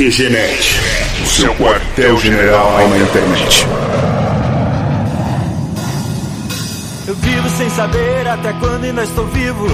[0.00, 0.80] QGNet,
[1.22, 3.66] o seu quartel-general na internet.
[7.06, 9.66] Eu vivo sem saber até quando ainda estou vivo.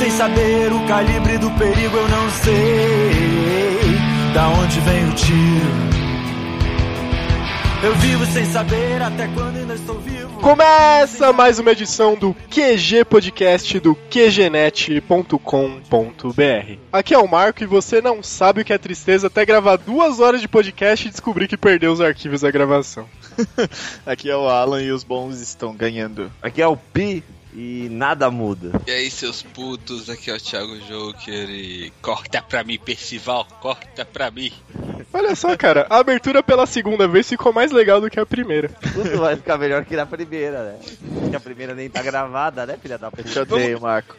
[0.00, 5.91] Sem saber o calibre do perigo, eu não sei da onde vem o tiro.
[7.82, 10.40] Eu vivo sem saber até quando ainda estou vivo.
[10.40, 15.40] Começa mais uma edição do QG Podcast do QGNet.com.br.
[16.92, 20.20] Aqui é o Marco e você não sabe o que é tristeza até gravar duas
[20.20, 23.08] horas de podcast e descobrir que perdeu os arquivos da gravação.
[24.06, 26.30] Aqui é o Alan e os bons estão ganhando.
[26.40, 28.72] Aqui é o Pi e nada muda.
[28.86, 34.04] E aí, seus putos, aqui é o Thiago Joker e corta pra mim, Percival, corta
[34.04, 34.52] pra mim.
[35.12, 38.68] Olha só, cara, a abertura pela segunda vez ficou mais legal do que a primeira.
[38.68, 40.78] Tudo vai ficar melhor que na primeira, né?
[41.20, 43.22] Porque a primeira nem tá gravada, né, filha da puta?
[43.24, 44.16] Te odeio, Marco.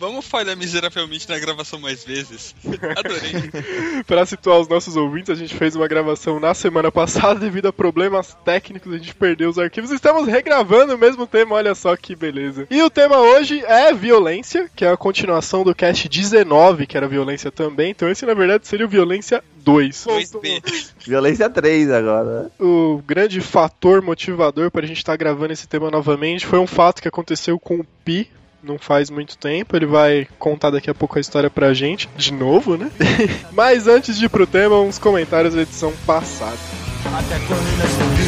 [0.00, 2.54] Vamos falhar miseravelmente na gravação mais vezes.
[2.96, 4.02] Adorei.
[4.06, 7.72] Pra situar os nossos ouvintes, a gente fez uma gravação na semana passada devido a
[7.72, 9.90] problemas técnicos, a gente perdeu os arquivos.
[9.90, 12.66] Estamos regravando o mesmo tema, olha só que beleza.
[12.70, 17.06] E o tema hoje é violência, que é a continuação do cast 19, que era
[17.06, 17.90] violência também.
[17.90, 20.06] Então esse, na verdade, seria o violência 2.
[20.06, 20.92] 2B.
[21.06, 22.50] Violência 3 agora, né?
[22.58, 27.02] O grande fator motivador para a gente estar gravando esse tema novamente foi um fato
[27.02, 28.30] que aconteceu com o Pi.
[28.62, 32.32] Não faz muito tempo, ele vai contar daqui a pouco a história pra gente, de
[32.32, 32.90] novo, né?
[33.52, 36.58] Mas antes de ir pro tema, uns comentários da edição passada.
[37.06, 38.19] Até quando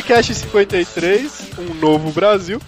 [0.00, 2.58] Podcast 53, um novo Brasil.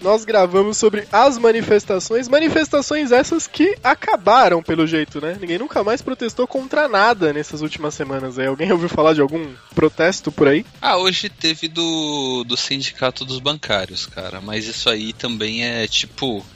[0.00, 5.36] Nós gravamos sobre as manifestações, manifestações essas que acabaram pelo jeito, né?
[5.40, 8.38] Ninguém nunca mais protestou contra nada nessas últimas semanas.
[8.38, 8.46] Aí.
[8.46, 10.64] Alguém ouviu falar de algum protesto por aí?
[10.80, 14.40] Ah, hoje teve do, do sindicato dos bancários, cara.
[14.40, 16.46] Mas isso aí também é tipo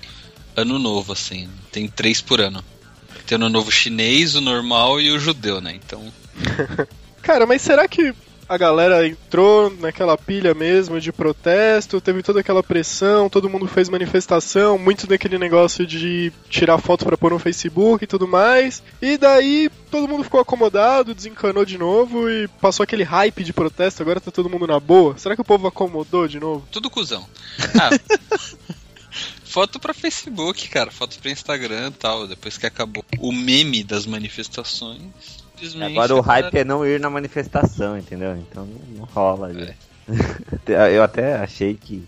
[0.55, 1.51] ano novo, assim.
[1.73, 2.63] Tem três por ano.
[3.27, 5.75] Tem ano novo chinês, o normal e o judeu, né?
[5.75, 6.01] Então.
[7.21, 8.15] Cara, mas será que
[8.51, 13.89] a galera entrou naquela pilha mesmo de protesto, teve toda aquela pressão, todo mundo fez
[13.89, 18.83] manifestação, muito daquele negócio de tirar foto pra pôr no Facebook e tudo mais.
[19.01, 24.03] E daí todo mundo ficou acomodado, desencanou de novo e passou aquele hype de protesto,
[24.03, 25.17] agora tá todo mundo na boa.
[25.17, 26.67] Será que o povo acomodou de novo?
[26.73, 27.25] Tudo cuzão.
[27.81, 27.91] Ah.
[29.45, 30.93] Foto pra Facebook, cara.
[30.93, 32.29] Foto pra Instagram tal.
[32.29, 35.40] Depois que acabou o meme das manifestações.
[35.69, 38.37] Simplesmente Agora o galera- hype é não ir na manifestação, entendeu?
[38.37, 38.67] Então
[38.97, 39.51] não, rola.
[39.53, 39.75] É.
[40.95, 42.03] Eu até achei que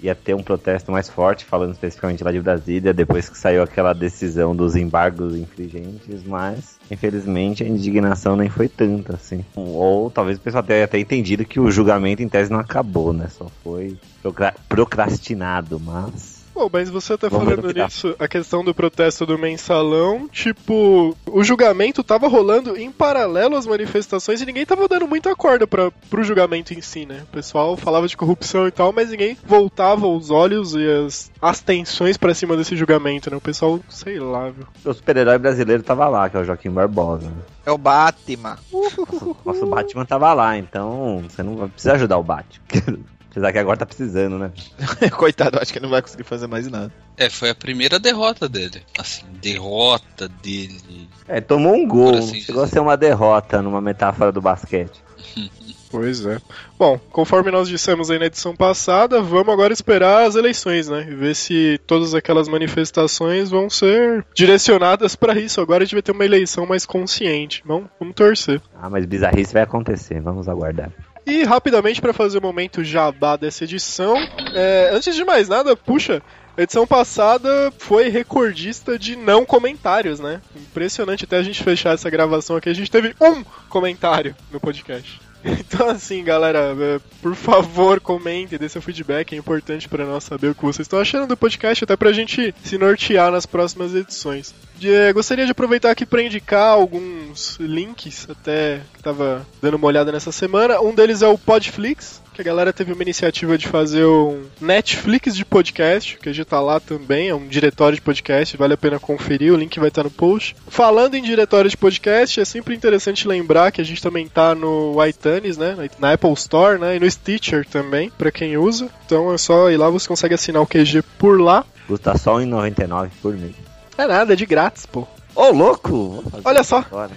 [0.00, 3.92] ia ter um protesto mais forte, falando especificamente lá de Brasília, depois que saiu aquela
[3.92, 9.44] decisão dos embargos infringentes, mas infelizmente a indignação nem foi tanta, assim.
[9.56, 13.26] Ou talvez o pessoal tenha até entendido que o julgamento em tese não acabou, né?
[13.28, 16.37] Só foi procra- procrastinado, mas.
[16.58, 21.44] Pô, mas você tá Vamos falando nisso, a questão do protesto do mensalão, tipo, o
[21.44, 26.24] julgamento tava rolando em paralelo às manifestações e ninguém tava dando muita corda pra, pro
[26.24, 27.22] julgamento em si, né?
[27.22, 31.60] O pessoal falava de corrupção e tal, mas ninguém voltava os olhos e as, as
[31.60, 33.36] tensões pra cima desse julgamento, né?
[33.36, 34.66] O pessoal, sei lá, viu?
[34.84, 37.28] O super-herói brasileiro tava lá, que é o Joaquim Barbosa.
[37.28, 37.36] Né?
[37.66, 38.58] É o Batman.
[38.72, 42.98] Nosso, nosso Batman tava lá, então você não vai precisar ajudar o Batman.
[43.30, 44.52] Apesar que agora tá precisando, né?
[45.16, 46.92] Coitado, acho que ele não vai conseguir fazer mais nada.
[47.16, 48.82] É, foi a primeira derrota dele.
[48.98, 51.08] Assim, derrota dele.
[51.26, 55.02] É, tomou um gol, Por assim chegou a ser uma derrota numa metáfora do basquete.
[55.90, 56.38] Pois é.
[56.78, 61.06] Bom, conforme nós dissemos aí na edição passada, vamos agora esperar as eleições, né?
[61.08, 65.60] E ver se todas aquelas manifestações vão ser direcionadas pra isso.
[65.60, 67.62] Agora a gente vai ter uma eleição mais consciente.
[67.64, 68.60] Vamos, vamos torcer.
[68.80, 70.90] Ah, mas bizarrice vai acontecer, vamos aguardar.
[71.28, 74.16] E rapidamente para fazer o momento jabá dessa edição,
[74.54, 76.22] é, antes de mais nada, puxa,
[76.56, 80.40] a edição passada foi recordista de não comentários, né?
[80.56, 85.20] Impressionante até a gente fechar essa gravação aqui, a gente teve um comentário no podcast.
[85.70, 90.48] Então assim, galera, é, por favor, comente, dê seu feedback, é importante para nós saber
[90.48, 94.52] o que vocês estão achando do podcast, até pra gente se nortear nas próximas edições.
[94.76, 100.10] De- gostaria de aproveitar aqui para indicar alguns links até que tava dando uma olhada
[100.12, 100.80] nessa semana.
[100.80, 105.34] Um deles é o Podflix, que a galera teve uma iniciativa de fazer um Netflix
[105.34, 108.76] de podcast, que a gente tá lá também, é um diretório de podcast, vale a
[108.76, 110.54] pena conferir, o link vai estar no post.
[110.68, 114.94] Falando em diretório de podcast, é sempre interessante lembrar que a gente também tá no
[115.04, 118.88] iTunes, né, na Apple Store, né, e no Stitcher também, para quem usa.
[119.04, 121.64] Então é só ir lá, você consegue assinar o QG por lá.
[121.88, 123.56] Custa só R$1,99 por mês.
[123.96, 125.08] É nada, é de grátis, pô.
[125.34, 125.90] Ô, louco!
[125.90, 126.78] Vou fazer Olha só.
[126.78, 127.10] agora.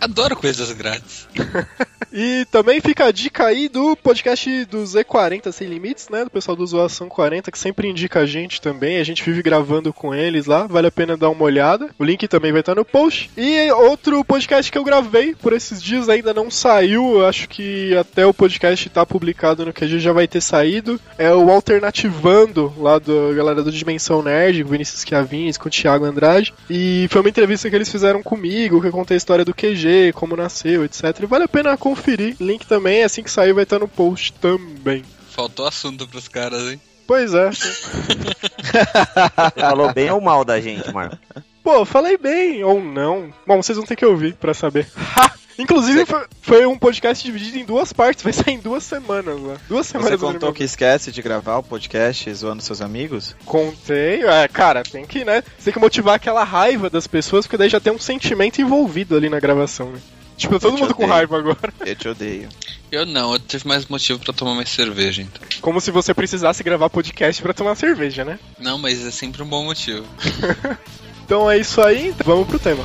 [0.00, 1.26] Adoro coisas grátis.
[2.12, 6.24] E também fica a dica aí do podcast do Z40 Sem Limites, né?
[6.24, 8.98] Do pessoal do Zoação 40, que sempre indica a gente também.
[8.98, 11.90] A gente vive gravando com eles lá, vale a pena dar uma olhada.
[11.98, 13.30] O link também vai estar no post.
[13.36, 17.26] E outro podcast que eu gravei por esses dias ainda não saiu.
[17.26, 20.98] Acho que até o podcast tá publicado no QG já vai ter saído.
[21.18, 26.04] É o Alternativando, lá da galera do Dimensão Nerd, com Vinícius Chiavines, com o Thiago
[26.04, 26.54] Andrade.
[26.70, 29.87] E foi uma entrevista que eles fizeram comigo, que eu contei a história do QG,
[30.14, 31.02] como nasceu, etc.
[31.22, 32.36] E vale a pena conferir.
[32.40, 35.04] Link também, assim que sair, vai estar no post também.
[35.30, 36.80] Faltou assunto pros caras, hein?
[37.06, 37.50] Pois é.
[39.58, 41.16] Falou bem ou mal da gente, Marco?
[41.62, 43.32] Pô, falei bem ou não.
[43.46, 44.86] Bom, vocês vão ter que ouvir pra saber.
[44.96, 45.32] Ha!
[45.58, 49.56] Inclusive, foi, foi um podcast dividido em duas partes, vai sair em duas semanas, né?
[49.68, 50.20] Duas Você semanas.
[50.20, 53.34] contou que esquece de gravar o podcast zoando seus amigos?
[53.44, 55.42] Contei, é, cara, tem que, né?
[55.58, 59.16] Você tem que motivar aquela raiva das pessoas, porque daí já tem um sentimento envolvido
[59.16, 59.98] ali na gravação, né?
[60.36, 61.12] Tipo, todo mundo com odeio.
[61.12, 61.74] raiva agora.
[61.84, 62.48] Eu te odeio.
[62.92, 65.42] Eu não, eu tive mais motivo pra tomar mais cerveja, então.
[65.60, 68.38] Como se você precisasse gravar podcast pra tomar cerveja, né?
[68.60, 70.06] Não, mas é sempre um bom motivo.
[71.28, 72.82] Então é isso aí, vamos pro tema.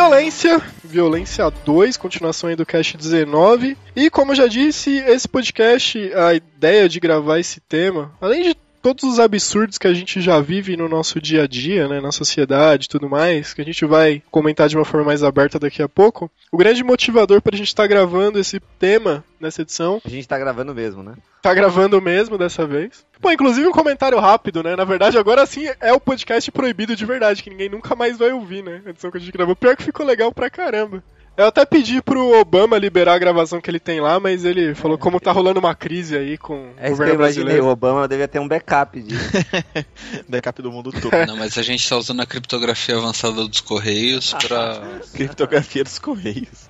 [0.00, 3.76] Violência, Violência 2, continuação aí do cast 19.
[3.94, 8.56] E como eu já disse, esse podcast, a ideia de gravar esse tema, além de
[8.82, 12.12] todos os absurdos que a gente já vive no nosso dia a dia, né, na
[12.12, 15.82] sociedade e tudo mais, que a gente vai comentar de uma forma mais aberta daqui
[15.82, 20.08] a pouco, o grande motivador para a gente estar gravando esse tema nessa edição A
[20.08, 21.14] gente tá gravando mesmo, né?
[21.42, 23.04] Tá gravando mesmo dessa vez.
[23.20, 24.76] Pô, inclusive um comentário rápido, né?
[24.76, 28.32] Na verdade, agora sim é o podcast proibido de verdade, que ninguém nunca mais vai
[28.32, 28.82] ouvir, né?
[28.84, 29.56] A edição que a gente gravou.
[29.56, 31.02] Pior que ficou legal pra caramba.
[31.36, 34.98] Eu até pedi pro Obama liberar a gravação que ele tem lá, mas ele falou
[34.98, 37.64] como tá rolando uma crise aí com o É eu governo brasileiro.
[37.64, 39.30] O Obama devia ter um backup disso.
[40.28, 41.12] Backup do mundo todo.
[41.26, 44.82] Não, mas a gente tá usando a criptografia avançada dos Correios pra.
[45.14, 46.68] Criptografia dos Correios.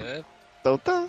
[0.00, 0.22] É,
[0.60, 1.06] Então tá.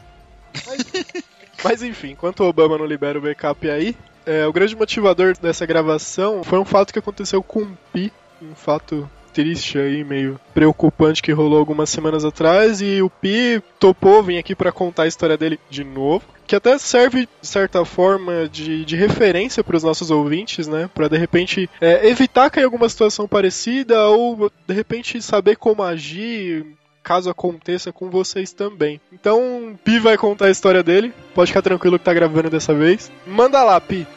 [1.64, 3.96] Mas enfim, enquanto o Obama não libera o backup aí,
[4.26, 8.12] é, o grande motivador dessa gravação foi um fato que aconteceu com o Pi,
[8.42, 14.22] um fato triste aí, meio preocupante que rolou algumas semanas atrás e o Pi topou
[14.22, 18.48] vir aqui pra contar a história dele de novo, que até serve de certa forma
[18.50, 22.90] de, de referência para os nossos ouvintes, né, Pra de repente é, evitar cair alguma
[22.90, 26.66] situação parecida ou de repente saber como agir
[27.04, 29.02] caso aconteça com vocês também.
[29.12, 31.14] Então, Pi vai contar a história dele.
[31.34, 33.12] Pode ficar tranquilo que tá gravando dessa vez.
[33.26, 34.08] Manda lá, Pi.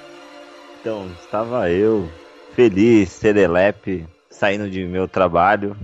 [0.80, 2.08] Então, estava eu,
[2.54, 5.76] feliz, serelepe, saindo de meu trabalho.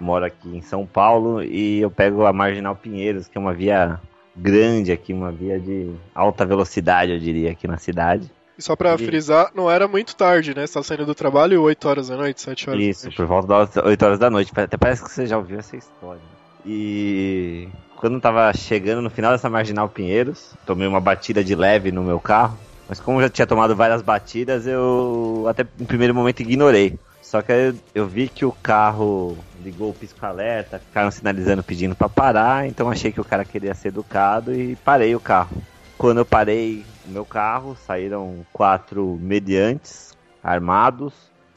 [0.00, 4.00] Moro aqui em São Paulo e eu pego a Marginal Pinheiros, que é uma via
[4.36, 8.28] grande aqui, uma via de alta velocidade, eu diria, aqui na cidade.
[8.58, 10.66] E só pra E- frisar, não era muito tarde, né?
[10.66, 13.46] Você tá saindo do trabalho 8 horas da noite, 7 horas da Isso, por volta
[13.48, 14.52] das 8 horas da noite.
[14.54, 16.20] Até parece que você já ouviu essa história.
[16.66, 21.92] E quando eu tava chegando no final dessa Marginal Pinheiros, tomei uma batida de leve
[21.92, 22.58] no meu carro.
[22.88, 26.98] Mas como eu já tinha tomado várias batidas, eu até no primeiro momento ignorei.
[27.32, 32.68] Só que eu, vi que o carro ligou o pisco-alerta, ficaram sinalizando pedindo pra parar,
[32.68, 35.56] então achei que o cara queria ser educado e parei o carro.
[35.96, 41.14] Quando eu parei o meu carro, saíram quatro mediantes armados,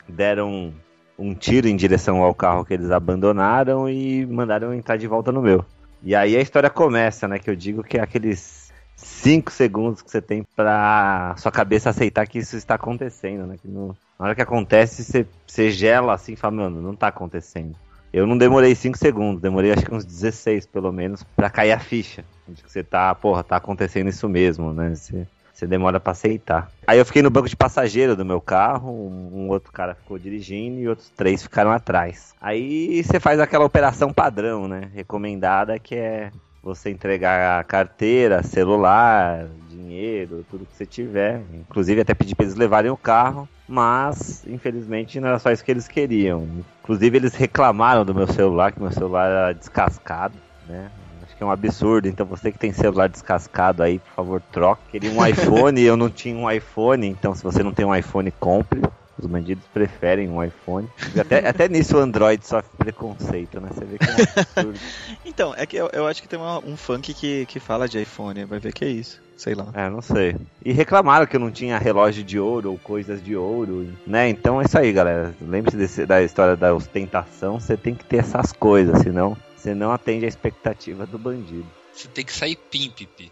[0.07, 0.73] deram
[1.19, 5.41] um tiro em direção ao carro que eles abandonaram e mandaram entrar de volta no
[5.41, 5.65] meu.
[6.01, 7.37] E aí a história começa, né?
[7.37, 8.64] Que eu digo que é aqueles
[8.95, 13.57] 5 segundos que você tem pra sua cabeça aceitar que isso está acontecendo, né?
[13.61, 17.07] Que no- na hora que acontece, você, você gela assim e fala, mano, não tá
[17.07, 17.75] acontecendo.
[18.13, 21.79] Eu não demorei 5 segundos, demorei acho que uns 16 pelo menos pra cair a
[21.79, 22.23] ficha.
[22.47, 24.95] De que você tá, porra, tá acontecendo isso mesmo, né?
[24.95, 26.71] Você, você demora pra aceitar.
[26.87, 30.17] Aí eu fiquei no banco de passageiro do meu carro, um, um outro cara ficou
[30.17, 32.33] dirigindo e outros três ficaram atrás.
[32.39, 34.89] Aí você faz aquela operação padrão, né?
[34.93, 36.31] Recomendada que é
[36.65, 41.43] você entregar carteira, celular, dinheiro, tudo que você tiver.
[41.53, 45.69] Inclusive até pedir para eles levarem o carro, mas infelizmente não era só isso que
[45.69, 46.47] eles queriam.
[46.81, 50.33] Inclusive eles reclamaram do meu celular, que meu celular era descascado,
[50.67, 50.89] né?
[51.21, 52.07] Acho que é um absurdo.
[52.07, 54.81] Então você que tem celular descascado aí, por favor, troque.
[54.89, 58.31] Queria um iPhone, eu não tinha um iPhone, então se você não tem um iPhone,
[58.31, 58.81] compre.
[59.17, 60.87] Os bandidos preferem um iPhone.
[61.17, 63.69] Até, até nisso o Android sofre preconceito, né?
[63.73, 64.79] Você vê que é um absurdo.
[65.25, 68.01] Então, é que eu, eu acho que tem uma- um funk que, que fala de
[68.01, 69.21] iPhone, vai ver que é isso.
[69.37, 69.67] Sei lá.
[69.73, 70.35] É, não sei.
[70.63, 74.29] E reclamaram que eu não tinha relógio de ouro ou coisas de ouro, né?
[74.29, 75.35] Então é isso aí, galera.
[75.41, 79.91] Lembre-se desse- da história da ostentação, você tem que ter essas coisas, senão você não
[79.91, 81.65] atende a expectativa do bandido.
[81.91, 83.31] Você tem que sair pimpipi.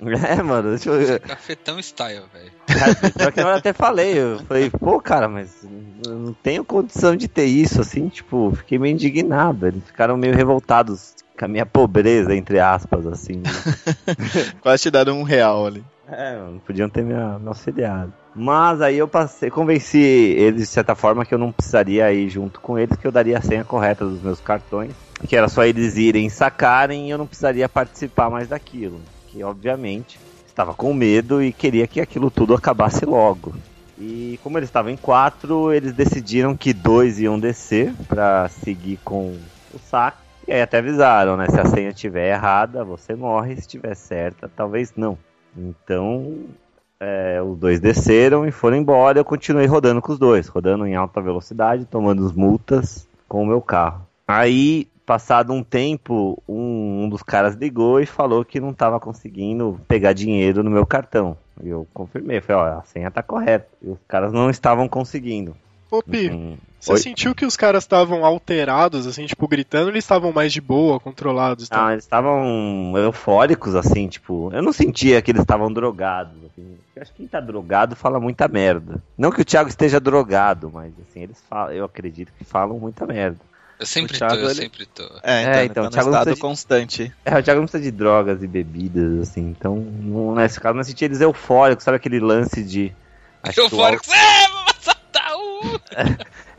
[0.28, 1.20] É, mano, deixa eu.
[1.20, 2.52] Cafetão style, velho.
[2.66, 5.50] Cara, pior que eu até falei, eu falei, pô, cara, mas
[6.04, 9.66] eu não tenho condição de ter isso, assim, tipo, fiquei meio indignado.
[9.66, 13.36] Eles ficaram meio revoltados com a minha pobreza, entre aspas, assim.
[13.36, 13.50] né?
[14.60, 15.84] Quase te deram um real ali.
[16.08, 18.12] É, não podiam ter me, me auxiliado.
[18.34, 22.60] Mas aí eu passei, convenci eles de certa forma que eu não precisaria ir junto
[22.60, 24.92] com eles, que eu daria a senha correta dos meus cartões,
[25.26, 29.00] que era só eles irem sacarem e eu não precisaria participar mais daquilo.
[29.32, 33.54] Que obviamente estava com medo e queria que aquilo tudo acabasse logo.
[33.98, 39.36] E como eles estavam em quatro, eles decidiram que dois iam descer para seguir com
[39.72, 40.18] o saque.
[40.46, 41.48] E aí até avisaram, né?
[41.48, 43.54] Se a senha estiver errada, você morre.
[43.54, 45.16] Se estiver certa, talvez não.
[45.56, 46.46] Então,
[46.98, 49.20] é, os dois desceram e foram embora.
[49.20, 53.46] Eu continuei rodando com os dois, rodando em alta velocidade, tomando as multas com o
[53.46, 54.06] meu carro.
[54.26, 56.71] Aí, passado um tempo, um,
[57.02, 61.36] um dos caras ligou e falou que não estava conseguindo pegar dinheiro no meu cartão.
[61.62, 63.68] E eu confirmei, falei, ó, a senha tá correta.
[63.82, 65.54] E os caras não estavam conseguindo.
[65.90, 66.98] Ô, Pi, Hum, você Oi?
[66.98, 71.68] sentiu que os caras estavam alterados, assim, tipo, gritando, eles estavam mais de boa, controlados?
[71.68, 71.86] Tá?
[71.86, 74.50] Ah, eles estavam eufóricos, assim, tipo.
[74.52, 76.32] Eu não sentia que eles estavam drogados.
[76.46, 76.76] Assim.
[76.96, 79.02] Eu acho que quem tá drogado fala muita merda.
[79.16, 83.06] Não que o Thiago esteja drogado, mas assim, eles falam, eu acredito que falam muita
[83.06, 83.38] merda.
[83.82, 85.02] Eu sempre O tô, Thiago, eu ele- sempre tô.
[85.02, 87.12] É, então, É, ele então, tá Thiago no não estado precisa de- constante.
[87.24, 90.84] É, o Thiago não precisa de drogas e bebidas, assim, então, não, nesse caso, não
[90.84, 92.92] senti eles eufóricos, sabe aquele lance de.
[93.42, 95.80] acho que o Eufórico, é, vamos assaltar o...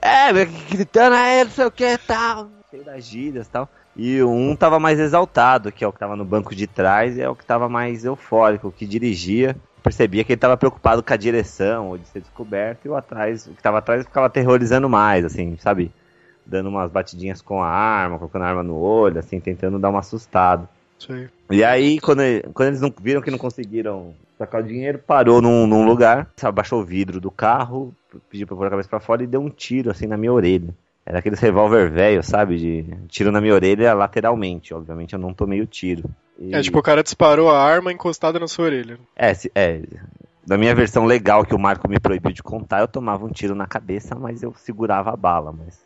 [0.01, 0.33] É,
[0.69, 2.49] gritando, é, não sei o que tal.
[2.69, 3.69] Cheio das gírias e tal.
[3.95, 7.21] E um tava mais exaltado, que é o que tava no banco de trás, e
[7.21, 9.55] é o que tava mais eufórico, o que dirigia.
[9.81, 13.45] Percebia que ele tava preocupado com a direção, ou de ser descoberto, e o atrás,
[13.47, 15.91] o que tava atrás ficava aterrorizando mais, assim, sabe?
[16.45, 19.99] Dando umas batidinhas com a arma, colocando a arma no olho, assim, tentando dar uma
[19.99, 20.67] assustada.
[20.99, 21.29] Sei.
[21.51, 22.21] E aí, quando,
[22.53, 26.81] quando eles não viram que não conseguiram sacar o dinheiro, parou num, num lugar, abaixou
[26.81, 27.93] o vidro do carro,
[28.29, 30.73] pediu pra pôr a cabeça pra fora e deu um tiro assim na minha orelha.
[31.05, 32.57] Era aqueles revólver velho, sabe?
[32.57, 34.73] De tiro na minha orelha lateralmente.
[34.73, 36.09] Obviamente eu não tomei o tiro.
[36.39, 38.97] E- É, tipo, o cara disparou a arma encostada na sua orelha.
[39.15, 39.81] é, se- é,
[40.47, 43.53] da minha versão legal que o Marco me proibiu de contar, eu tomava um tiro
[43.53, 45.51] na cabeça, mas eu segurava a bala.
[45.51, 45.81] Mas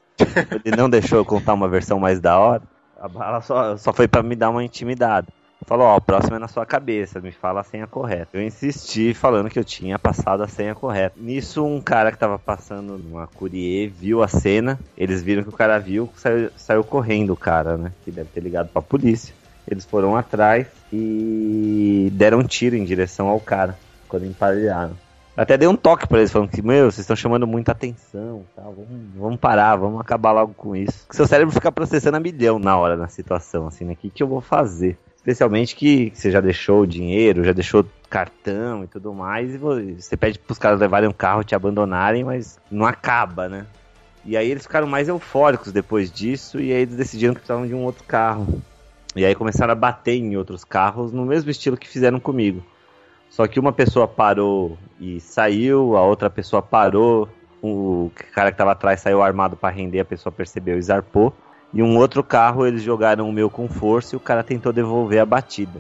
[0.66, 2.64] ele não deixou eu contar uma versão mais da hora.
[3.00, 5.28] A bala só, só foi pra me dar uma intimidade.
[5.66, 8.38] Falou, ó, o próximo é na sua cabeça, me fala a senha correta.
[8.38, 11.16] Eu insisti falando que eu tinha passado a senha correta.
[11.18, 15.54] Nisso, um cara que tava passando numa courier viu a cena, eles viram que o
[15.54, 17.92] cara viu, saiu, saiu correndo o cara, né?
[18.06, 19.34] Que deve ter ligado pra polícia.
[19.70, 24.96] Eles foram atrás e deram um tiro em direção ao cara quando emparelharam.
[25.38, 28.74] Até dei um toque pra eles, falando que, meu, vocês estão chamando muita atenção, tal,
[28.74, 31.02] vamos, vamos parar, vamos acabar logo com isso.
[31.06, 33.94] Porque seu cérebro fica processando a milhão na hora, na situação, assim, né?
[33.94, 34.98] O que, que eu vou fazer?
[35.16, 39.76] Especialmente que você já deixou o dinheiro, já deixou cartão e tudo mais, e vo-
[40.00, 43.68] você pede pros caras levarem um carro te abandonarem, mas não acaba, né?
[44.26, 47.76] E aí eles ficaram mais eufóricos depois disso, e aí eles decidiram que precisavam de
[47.76, 48.62] um outro carro.
[49.16, 52.64] E aí começaram a bater em outros carros no mesmo estilo que fizeram comigo.
[53.30, 57.30] Só que uma pessoa parou e saiu, a outra pessoa parou,
[57.62, 61.34] o cara que tava atrás saiu armado para render, a pessoa percebeu e zarpou.
[61.74, 65.20] E um outro carro eles jogaram o meu com força e o cara tentou devolver
[65.20, 65.80] a batida.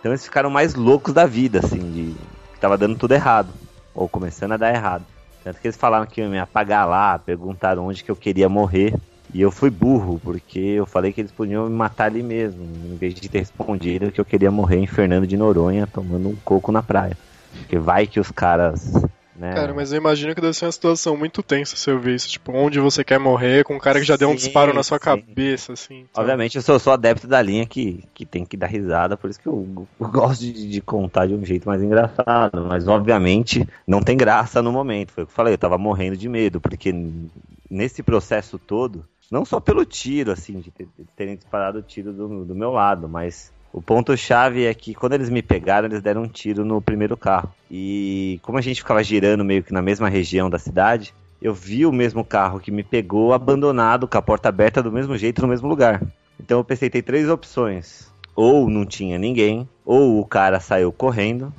[0.00, 2.14] Então eles ficaram mais loucos da vida, assim, de
[2.52, 3.48] que tava dando tudo errado,
[3.94, 5.04] ou começando a dar errado.
[5.42, 8.94] Tanto que eles falaram que iam me apagar lá, perguntaram onde que eu queria morrer.
[9.32, 12.96] E eu fui burro, porque eu falei que eles podiam me matar ali mesmo, em
[12.96, 16.72] vez de ter respondido que eu queria morrer em Fernando de Noronha tomando um coco
[16.72, 17.18] na praia.
[17.60, 19.50] Porque vai que os caras Né?
[19.54, 22.28] Cara, mas eu imagino que deve ser uma situação muito tensa se eu ver isso.
[22.28, 24.82] Tipo, onde você quer morrer com um cara que já deu um Sim, disparo na
[24.82, 25.00] sua sim.
[25.00, 26.06] cabeça, assim.
[26.14, 26.32] sabe?
[26.32, 29.38] Obviamente eu sou, sou adepto da linha que, que tem que dar risada, por isso
[29.38, 32.64] que eu, eu gosto de, de contar de um jeito mais engraçado.
[32.66, 35.12] Mas obviamente não tem graça no momento.
[35.12, 36.92] Foi o que eu falei, eu tava morrendo de medo, porque
[37.70, 42.12] nesse processo todo, não só pelo tiro, assim, de, ter- de terem disparado o tiro
[42.12, 46.22] do, do meu lado, mas o ponto-chave é que quando eles me pegaram, eles deram
[46.22, 47.52] um tiro no primeiro carro.
[47.70, 51.84] E como a gente ficava girando meio que na mesma região da cidade, eu vi
[51.84, 55.48] o mesmo carro que me pegou abandonado, com a porta aberta do mesmo jeito, no
[55.48, 56.02] mesmo lugar.
[56.40, 58.10] Então eu pensei, tem três opções.
[58.34, 61.52] Ou não tinha ninguém, ou o cara saiu correndo,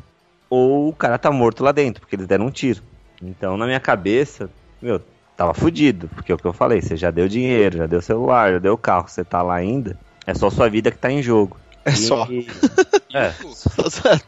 [0.50, 2.82] ou o cara tá morto lá dentro, porque eles deram um tiro.
[3.22, 4.50] Então na minha cabeça,
[4.82, 5.02] meu,
[5.38, 8.54] tava fudido, porque é o que eu falei, você já deu dinheiro, já deu celular,
[8.54, 11.56] já deu carro, você tá lá ainda, é só sua vida que tá em jogo.
[11.86, 12.28] É E- só.
[13.14, 13.32] É.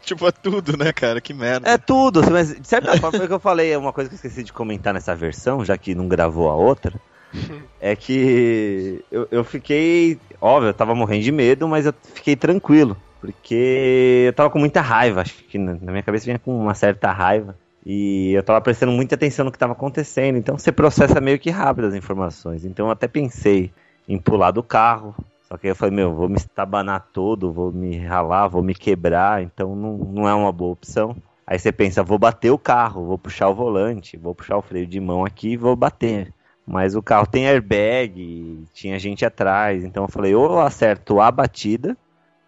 [0.02, 1.20] tipo, é tudo, né, cara?
[1.20, 1.68] Que merda.
[1.68, 4.14] É tudo, mas de certa forma foi o que eu falei, é uma coisa que
[4.14, 6.94] eu esqueci de comentar nessa versão, já que não gravou a outra.
[7.82, 10.18] É que eu, eu fiquei.
[10.40, 12.94] Óbvio, eu tava morrendo de medo, mas eu fiquei tranquilo.
[13.20, 16.74] Porque eu tava com muita raiva, acho que na na minha cabeça vinha com uma
[16.74, 17.56] certa raiva.
[17.84, 20.36] E eu tava prestando muita atenção no que tava acontecendo.
[20.36, 22.64] Então você processa meio que rápido as informações.
[22.64, 23.72] Então eu até pensei
[24.08, 25.14] em pular do carro.
[25.48, 29.42] Só que eu falei, meu, vou me estabanar todo, vou me ralar, vou me quebrar.
[29.42, 31.16] Então não, não é uma boa opção.
[31.46, 34.86] Aí você pensa, vou bater o carro, vou puxar o volante, vou puxar o freio
[34.86, 36.32] de mão aqui e vou bater.
[36.64, 41.28] Mas o carro tem airbag, tinha gente atrás, então eu falei, ou eu acerto a
[41.28, 41.96] batida,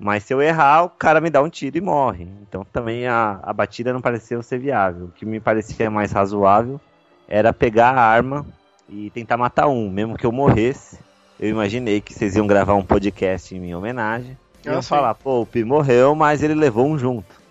[0.02, 2.26] mas se eu errar, o cara me dá um tiro e morre.
[2.42, 5.06] Então também a, a batida não pareceu ser viável.
[5.06, 6.80] O que me parecia mais razoável
[7.28, 8.44] era pegar a arma
[8.88, 10.99] e tentar matar um, mesmo que eu morresse.
[11.38, 14.37] Eu imaginei que vocês iam gravar um podcast em minha homenagem.
[14.64, 14.88] E Ah, iam sim.
[14.88, 17.41] falar, pô, o Pi morreu, mas ele levou um junto.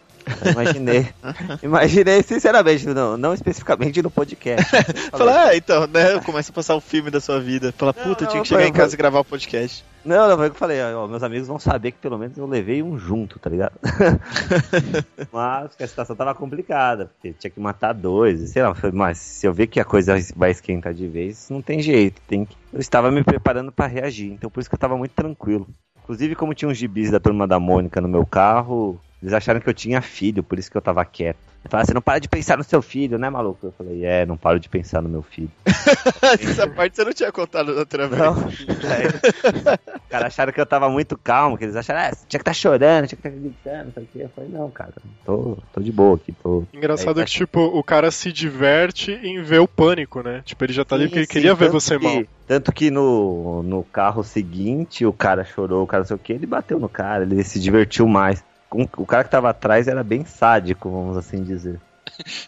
[0.45, 1.07] Eu imaginei,
[1.63, 4.69] imaginei sinceramente, não, não especificamente no podcast.
[5.11, 6.19] Fala, ah, então, né?
[6.19, 7.73] Começa a passar o filme da sua vida.
[7.77, 9.83] Fala, Não, puta, eu tinha não, que chegar em casa e gravar o podcast.
[10.03, 12.35] Não, não, foi o que eu falei, ó, meus amigos vão saber que pelo menos
[12.35, 13.73] eu levei um junto, tá ligado?
[15.31, 19.45] mas que a situação tava complicada, porque tinha que matar dois, sei lá, mas se
[19.45, 22.57] eu ver que a coisa vai esquentar de vez, não tem jeito, tem que...
[22.73, 25.67] Eu estava me preparando pra reagir, então por isso que eu tava muito tranquilo.
[26.03, 29.69] Inclusive, como tinha uns gibis da turma da Mônica no meu carro, eles acharam que
[29.69, 31.37] eu tinha filho, por isso que eu tava quieto.
[31.63, 33.67] Eles falaram, você não para de pensar no seu filho, né, maluco?
[33.67, 35.51] Eu falei, é, não paro de pensar no meu filho.
[36.41, 38.19] Essa parte você não tinha contado da outra vez.
[38.19, 38.33] Não.
[38.89, 42.43] Aí, Os caras acharam que eu tava muito calmo, que eles acharam, ah, tinha que
[42.43, 44.19] tá chorando, tinha que tá gritando, não sei o quê.
[44.23, 44.91] Eu falei, não, cara,
[45.23, 46.63] tô, tô de boa aqui, tô.
[46.73, 50.41] Engraçado Aí, que, tipo, o cara se diverte em ver o pânico, né?
[50.43, 52.23] Tipo, ele já tá ali porque ele Sim, queria ver você que- mal.
[52.47, 56.33] Tanto que no, no carro seguinte, o cara chorou, o cara não sei o que,
[56.33, 58.43] ele bateu no cara, ele se divertiu mais.
[58.71, 61.79] Com- O cara que tava atrás era bem sádico, vamos assim dizer.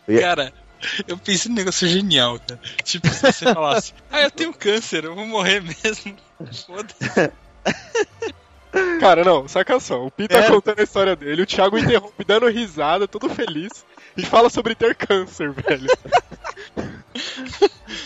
[0.07, 0.53] Eu ia- Cara,
[1.07, 2.59] eu pensei num negócio genial, cara.
[2.83, 6.15] Tipo, se você falasse, ah, eu tenho câncer, eu vou morrer mesmo.
[6.65, 7.31] Foda-se.
[8.99, 10.03] Cara, não, saca só.
[10.05, 10.49] O Pi tá É.
[10.49, 13.86] contando a história dele, o Thiago interrompe dando risada, todo feliz,
[14.17, 15.88] e fala sobre ter câncer, velho.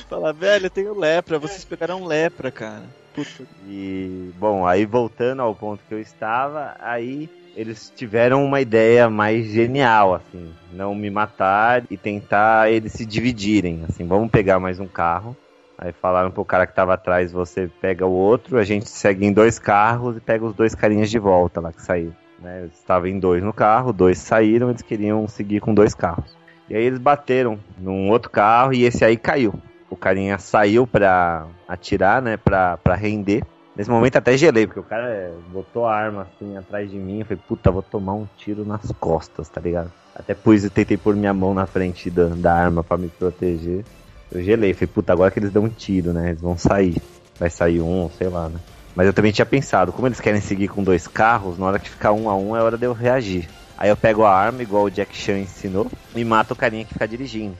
[0.10, 2.84] Fala, velho, eu tenho lepra, vocês pegaram lepra, cara.
[3.14, 3.44] Puta.
[3.68, 9.48] E, bom, aí voltando ao ponto que eu estava, aí eles tiveram uma ideia mais
[9.48, 14.86] genial, assim, não me matar e tentar eles se dividirem, assim, vamos pegar mais um
[14.86, 15.36] carro.
[15.76, 19.34] Aí falaram pro cara que tava atrás, você pega o outro, a gente segue em
[19.34, 22.16] dois carros e pega os dois carinhas de volta lá que saíram.
[22.40, 22.60] Né?
[22.62, 26.38] Eles estavam em dois no carro, dois saíram, eles queriam seguir com dois carros.
[26.70, 29.56] E aí eles bateram num outro carro e esse aí caiu.
[29.90, 33.44] O carinha saiu pra atirar, né, pra, pra render.
[33.78, 37.20] Nesse momento até gelei, porque o cara é, botou a arma assim atrás de mim.
[37.20, 39.92] Eu falei, puta, vou tomar um tiro nas costas, tá ligado?
[40.16, 43.86] Até pus tentei pôr minha mão na frente da, da arma pra me proteger.
[44.32, 46.30] Eu gelei, falei, puta, agora que eles dão um tiro, né?
[46.30, 47.00] Eles vão sair.
[47.40, 48.60] Vai sair um, sei lá, né?
[48.96, 51.88] Mas eu também tinha pensado, como eles querem seguir com dois carros, na hora que
[51.88, 53.48] ficar um a um é hora de eu reagir.
[53.78, 55.86] Aí eu pego a arma, igual o Jack Chan ensinou,
[56.16, 57.56] e mato o carinha que fica dirigindo.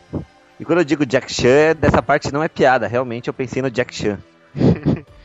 [0.60, 3.70] E quando eu digo Jack Chan, dessa parte não é piada, realmente eu pensei no
[3.70, 4.18] Jack Chan.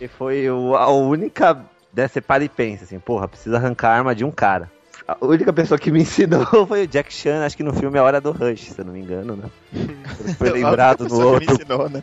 [0.02, 1.54] Que foi o- a única.
[1.94, 4.70] Né, você para e pensa assim, porra, precisa arrancar a arma de um cara.
[5.06, 8.02] A única pessoa que me ensinou foi o Jack Chan, acho que no filme A
[8.02, 9.44] Hora do Rush, se eu não me engano, né?
[9.72, 12.02] Ele foi lembrado no Pessoa que me outro, ensinou, né?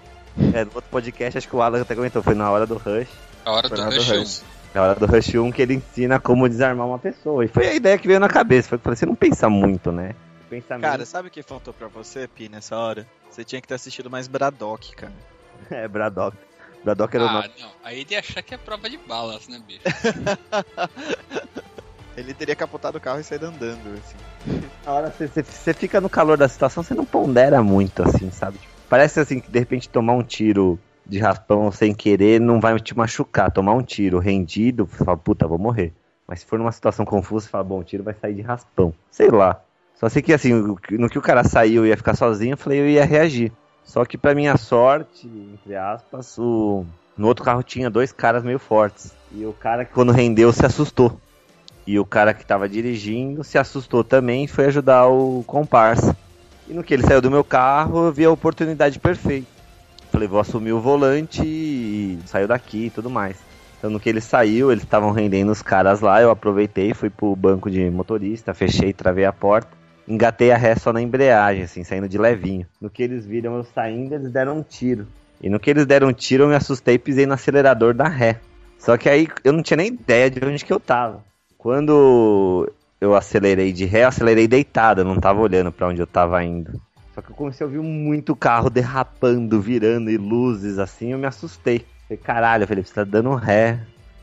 [0.54, 3.08] é, no outro podcast, acho que o Alan até comentou, foi na Hora do Rush.
[3.44, 4.20] A hora do na hora Rush do 1.
[4.20, 4.44] Rush.
[4.76, 7.44] Na hora do Rush 1 que ele ensina como desarmar uma pessoa.
[7.44, 8.70] E foi a ideia que veio na cabeça.
[8.70, 10.14] Foi que eu falei, você não pensa muito, né?
[10.50, 13.08] Pensamento Cara, sabe o que faltou pra você, Pi, nessa hora?
[13.30, 15.14] Você tinha que ter assistido mais Braddock, cara.
[15.72, 16.38] é Braddock.
[16.86, 17.70] Era o Ah, não.
[17.84, 19.82] Aí ele ia achar que é prova de balas, né, bicho?
[22.18, 24.18] Ele teria capotado o carro e saído andando, assim.
[24.86, 28.58] Na hora você, fica no calor da situação, você não pondera muito, assim, sabe?
[28.58, 32.78] Tipo, parece assim que de repente tomar um tiro de raspão sem querer não vai
[32.80, 33.52] te machucar.
[33.52, 35.94] Tomar um tiro rendido, você fala, puta, vou morrer.
[36.28, 38.94] Mas se for numa situação confusa, você fala, bom, o tiro vai sair de raspão.
[39.10, 39.62] Sei lá.
[39.96, 42.80] Só sei que assim, no que o cara saiu e ia ficar sozinho, eu falei,
[42.80, 43.52] eu ia reagir.
[43.84, 46.86] Só que pra minha sorte, entre aspas, o...
[47.18, 49.14] no outro carro tinha dois caras meio fortes.
[49.32, 51.20] E o cara que quando rendeu se assustou.
[51.86, 56.16] E o cara que tava dirigindo se assustou também e foi ajudar o comparsa.
[56.68, 59.48] E no que ele saiu do meu carro, eu vi a oportunidade perfeita.
[60.12, 63.38] Falei, vou assumir o volante e saiu daqui e tudo mais.
[63.80, 67.36] Então no que ele saiu, eles estavam rendendo os caras lá, eu aproveitei, fui pro
[67.36, 69.70] banco de motorista, fechei, travei a porta,
[70.10, 72.66] engatei a ré só na embreagem, assim, saindo de levinho.
[72.82, 75.08] No que eles viram eu saindo, eles deram um tiro.
[75.42, 78.08] E no que eles deram um tiro, eu me assustei e pisei no acelerador da
[78.08, 78.40] ré.
[78.78, 81.24] Só que aí eu não tinha nem ideia de onde que eu tava.
[81.58, 86.08] Quando eu acelerei de ré, eu acelerei deitado, eu não tava olhando para onde eu
[86.08, 86.82] tava indo.
[87.14, 91.28] Só que eu comecei a ouvir muito carro derrapando, virando e luzes assim, eu me
[91.28, 91.86] assustei.
[92.08, 93.80] Falei, caralho, Felipe, você tá dando ré.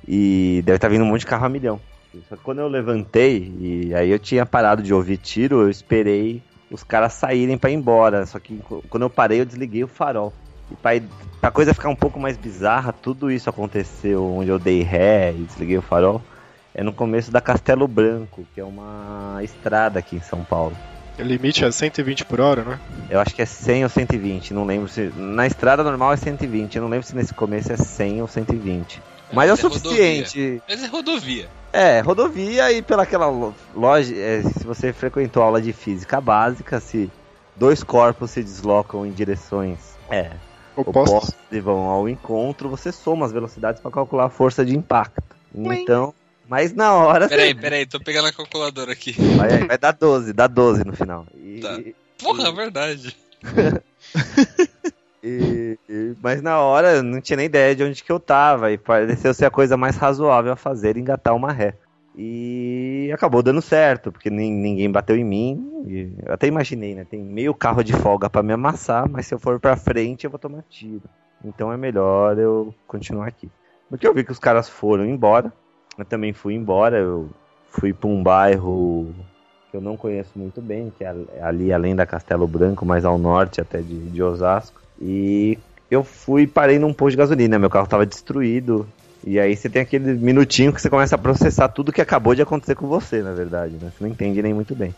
[0.09, 1.81] E deve estar tá vindo um monte de carro a milhão.
[2.29, 6.43] Só que quando eu levantei, e aí eu tinha parado de ouvir tiro, eu esperei
[6.71, 8.27] os caras saírem para ir embora.
[8.27, 10.33] Só que quando eu parei, eu desliguei o farol.
[10.71, 10.91] E pra,
[11.41, 15.43] pra coisa ficar um pouco mais bizarra, tudo isso aconteceu onde eu dei ré e
[15.45, 16.21] desliguei o farol.
[16.75, 20.77] É no começo da Castelo Branco, que é uma estrada aqui em São Paulo.
[21.19, 22.81] O limite é 120 por hora, né?
[23.09, 25.11] Eu acho que é 100 ou 120, não lembro se.
[25.17, 29.01] Na estrada normal é 120, eu não lembro se nesse começo é 100 ou 120.
[29.33, 30.39] Mas é, é o suficiente.
[30.39, 30.63] Rodovia.
[30.69, 31.49] Mas é rodovia.
[31.73, 33.27] É, rodovia e pelaquela
[33.75, 34.15] loja.
[34.15, 37.11] É, se você frequentou aula de física básica, se
[37.55, 39.79] dois corpos se deslocam em direções
[40.11, 40.31] é,
[40.75, 45.23] opostas e vão ao encontro, você soma as velocidades para calcular a força de impacto.
[45.55, 46.15] Então.
[46.49, 47.29] Mas na hora.
[47.29, 47.61] Peraí, você...
[47.61, 49.13] peraí, tô pegando a calculadora aqui.
[49.37, 51.27] Vai, vai dar 12, dá 12 no final.
[51.35, 51.61] E...
[51.61, 51.81] Tá.
[52.23, 53.17] Porra, é verdade.
[55.27, 58.71] e, e, mas na hora não tinha nem ideia de onde que eu tava.
[58.71, 61.75] E pareceu ser a coisa mais razoável a fazer engatar uma ré.
[62.17, 66.17] E acabou dando certo, porque ninguém bateu em mim.
[66.25, 67.05] eu até imaginei, né?
[67.05, 70.31] Tem meio carro de folga para me amassar, mas se eu for pra frente eu
[70.31, 71.03] vou tomar tiro.
[71.45, 73.51] Então é melhor eu continuar aqui.
[73.91, 75.53] Porque eu vi que os caras foram embora
[75.99, 77.29] eu também fui embora, eu
[77.71, 79.15] fui para um bairro
[79.71, 83.19] que eu não conheço muito bem, que é ali além da Castelo Branco, mais ao
[83.19, 84.81] norte até de, de Osasco.
[85.01, 85.59] E
[85.91, 88.87] eu fui e parei num posto de gasolina, meu carro estava destruído.
[89.25, 92.43] E aí você tem aquele minutinho que você começa a processar tudo que acabou de
[92.43, 93.91] acontecer com você, na verdade, né?
[93.91, 94.95] Você não entende nem muito bem.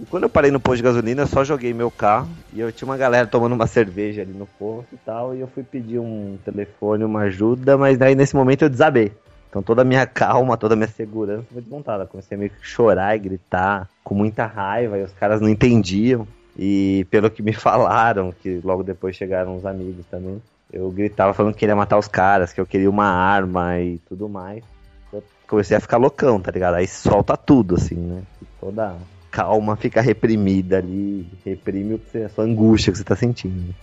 [0.00, 2.70] E quando eu parei no posto de gasolina, eu só joguei meu carro e eu
[2.70, 5.98] tinha uma galera tomando uma cerveja ali no posto e tal, e eu fui pedir
[5.98, 9.12] um telefone, uma ajuda, mas daí nesse momento eu desabei.
[9.48, 12.06] Então toda a minha calma, toda a minha segurança foi desmontada.
[12.06, 16.26] Comecei a meio que chorar e gritar com muita raiva e os caras não entendiam.
[16.58, 20.42] E pelo que me falaram, que logo depois chegaram os amigos também,
[20.72, 24.28] eu gritava falando que queria matar os caras, que eu queria uma arma e tudo
[24.28, 24.64] mais.
[25.12, 26.74] Eu comecei a ficar loucão, tá ligado?
[26.74, 28.22] Aí solta tudo, assim, né?
[28.60, 28.96] Toda
[29.30, 33.74] calma fica reprimida ali, reprime a sua angústia que você tá sentindo.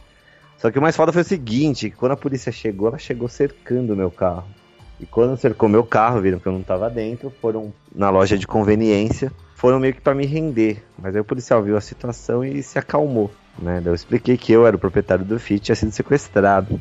[0.57, 3.93] Só que o mais foda foi o seguinte, quando a polícia chegou, ela chegou cercando
[3.93, 4.47] o meu carro.
[4.99, 8.47] E quando cercou meu carro, viram que eu não estava dentro, foram na loja de
[8.47, 10.83] conveniência, foram meio que para me render.
[10.97, 13.29] Mas aí o policial viu a situação e se acalmou.
[13.57, 13.81] Né?
[13.85, 16.79] eu expliquei que eu era o proprietário do Fiat e tinha sido sequestrado.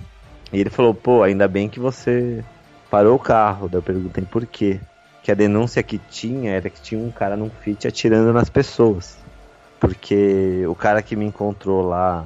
[0.52, 2.44] E ele falou: pô, ainda bem que você
[2.90, 3.68] parou o carro.
[3.68, 4.80] Daí eu perguntei por quê.
[5.22, 9.16] Que a denúncia que tinha era que tinha um cara num Fiat atirando nas pessoas.
[9.80, 12.24] Porque o cara que me encontrou lá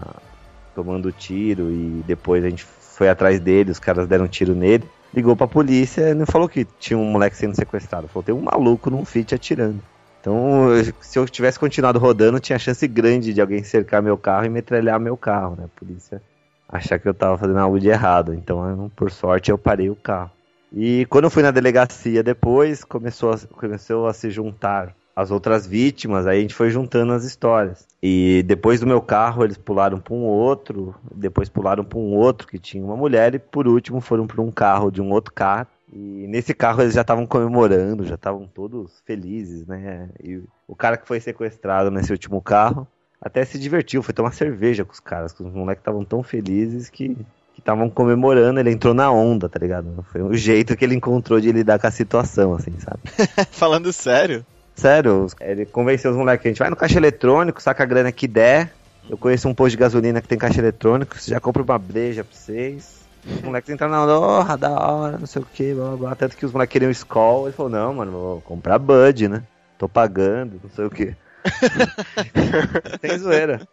[0.74, 5.36] tomando tiro e depois a gente foi atrás dele, os caras deram tiro nele ligou
[5.36, 8.08] pra polícia e não falou que tinha um moleque sendo sequestrado.
[8.08, 9.80] Falou, tem um maluco num fit atirando.
[10.20, 10.68] Então,
[11.00, 14.98] se eu tivesse continuado rodando, tinha chance grande de alguém cercar meu carro e metralhar
[14.98, 15.64] meu carro, né?
[15.64, 16.20] A polícia
[16.68, 18.34] achar que eu tava fazendo algo de errado.
[18.34, 20.30] Então, por sorte, eu parei o carro.
[20.72, 25.66] E quando eu fui na delegacia depois, começou a, começou a se juntar as outras
[25.66, 27.84] vítimas, aí a gente foi juntando as histórias.
[28.00, 32.46] E depois do meu carro, eles pularam para um outro, depois pularam para um outro
[32.46, 35.66] que tinha uma mulher, e por último foram para um carro de um outro carro.
[35.92, 40.08] E nesse carro eles já estavam comemorando, já estavam todos felizes, né?
[40.22, 42.86] E o cara que foi sequestrado nesse último carro
[43.20, 46.88] até se divertiu, foi tomar cerveja com os caras, que os moleques estavam tão felizes
[46.88, 47.16] que
[47.58, 50.06] estavam comemorando, ele entrou na onda, tá ligado?
[50.12, 53.00] Foi o jeito que ele encontrou de lidar com a situação, assim, sabe?
[53.50, 54.46] Falando sério?
[54.78, 58.28] Sério, ele convenceu os moleques, a gente vai no caixa eletrônico, saca a grana que
[58.28, 58.72] der.
[59.10, 62.22] Eu conheço um posto de gasolina que tem caixa eletrônico, você já compra uma breja
[62.22, 63.00] pra vocês.
[63.26, 66.14] Os moleques entraram na oh, da hora, não sei o que, blá blá blá.
[66.14, 67.48] Tanto que os moleques queriam Skol.
[67.48, 69.42] Ele falou, não, mano, vou comprar Bud, né?
[69.76, 71.16] Tô pagando, não sei o que.
[73.00, 73.66] Sem zoeira.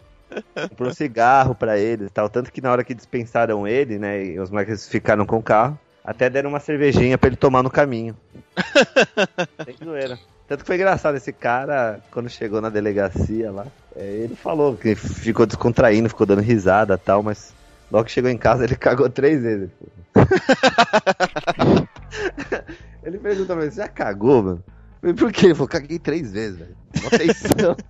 [0.69, 2.27] Comprou cigarro pra eles e tal.
[2.29, 4.25] Tanto que na hora que dispensaram ele, né?
[4.25, 7.69] E os moleques ficaram com o carro, até deram uma cervejinha pra ele tomar no
[7.69, 8.17] caminho.
[9.63, 10.17] Sem zoeira.
[10.47, 14.93] Tanto que foi engraçado, esse cara, quando chegou na delegacia lá, é, ele falou que
[14.93, 17.53] ficou descontraindo, ficou dando risada tal, mas
[17.91, 19.69] logo que chegou em casa ele cagou três vezes.
[23.03, 24.63] ele perguntou pra mim, você já cagou, mano?
[25.01, 25.47] Falei, Por quê?
[25.47, 26.75] Ele falou, caguei três vezes, velho.
[27.07, 27.75] Atenção.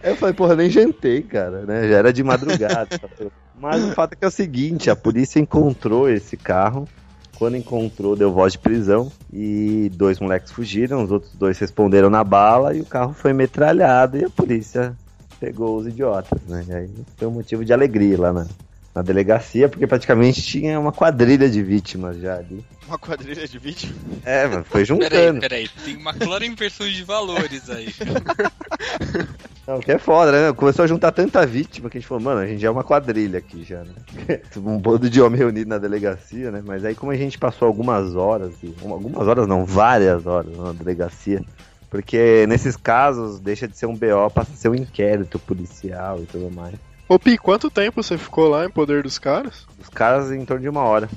[0.00, 1.88] Eu falei, porra, nem jantei, cara, né?
[1.88, 2.88] Já era de madrugada.
[3.60, 6.88] Mas o fato é que é o seguinte, a polícia encontrou esse carro.
[7.38, 12.24] Quando encontrou, deu voz de prisão e dois moleques fugiram, os outros dois responderam na
[12.24, 14.92] bala e o carro foi metralhado e a polícia
[15.38, 16.64] pegou os idiotas, né?
[16.68, 18.46] E aí foi um motivo de alegria lá na,
[18.92, 22.64] na delegacia, porque praticamente tinha uma quadrilha de vítimas já ali.
[22.88, 23.94] Uma quadrilha de vídeo.
[24.24, 25.40] É, mano, foi Peraí, juntando.
[25.40, 25.68] peraí.
[25.84, 27.94] Tem uma clara inversão de valores aí.
[29.68, 30.50] Não, que é foda, né?
[30.54, 32.82] Começou a juntar tanta vítima que a gente falou, mano, a gente já é uma
[32.82, 33.92] quadrilha aqui já, né?
[34.56, 36.62] um bando de homem reunido na delegacia, né?
[36.64, 41.44] Mas aí como a gente passou algumas horas, algumas horas não, várias horas na delegacia,
[41.90, 46.24] porque nesses casos deixa de ser um BO, passa a ser um inquérito policial e
[46.24, 46.76] tudo mais.
[47.06, 49.66] Ô Pi, quanto tempo você ficou lá em poder dos caras?
[49.78, 51.10] Os caras em torno de uma hora.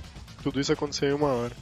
[0.43, 1.53] Tudo isso aconteceu em uma hora.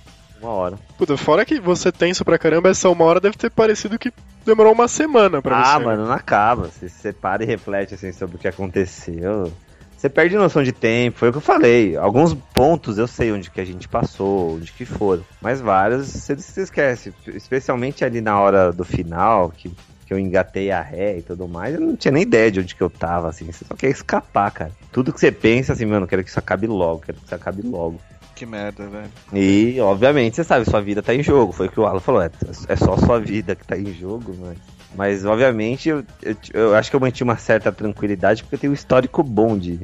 [0.42, 0.80] Uma hora.
[0.98, 4.12] Puta, fora que você tenso pra caramba, essa uma hora deve ter parecido que
[4.46, 5.86] demorou uma semana pra ah, você.
[5.86, 6.68] mano, não acaba.
[6.68, 9.52] Você, você para e reflete assim sobre o que aconteceu.
[10.00, 11.98] Você perde noção de tempo, foi o que eu falei.
[11.98, 15.26] Alguns pontos eu sei onde que a gente passou, onde que foram.
[15.42, 17.14] Mas vários você, você esquece.
[17.28, 19.70] Especialmente ali na hora do final, que,
[20.06, 22.76] que eu engatei a ré e tudo mais, eu não tinha nem ideia de onde
[22.76, 23.52] que eu tava, assim.
[23.52, 24.72] Você só quer escapar, cara.
[24.90, 27.62] Tudo que você pensa, assim, mano, quero que isso acabe logo, quero que isso acabe
[27.62, 28.00] logo.
[28.40, 29.12] Que merda, velho.
[29.34, 31.52] E, obviamente, você sabe, sua vida tá em jogo.
[31.52, 32.32] Foi o que o Alan falou, é,
[32.70, 34.58] é só sua vida que tá em jogo, mas.
[34.96, 38.72] Mas, obviamente, eu, eu, eu acho que eu mantive uma certa tranquilidade porque eu tenho
[38.72, 39.82] um histórico bom de,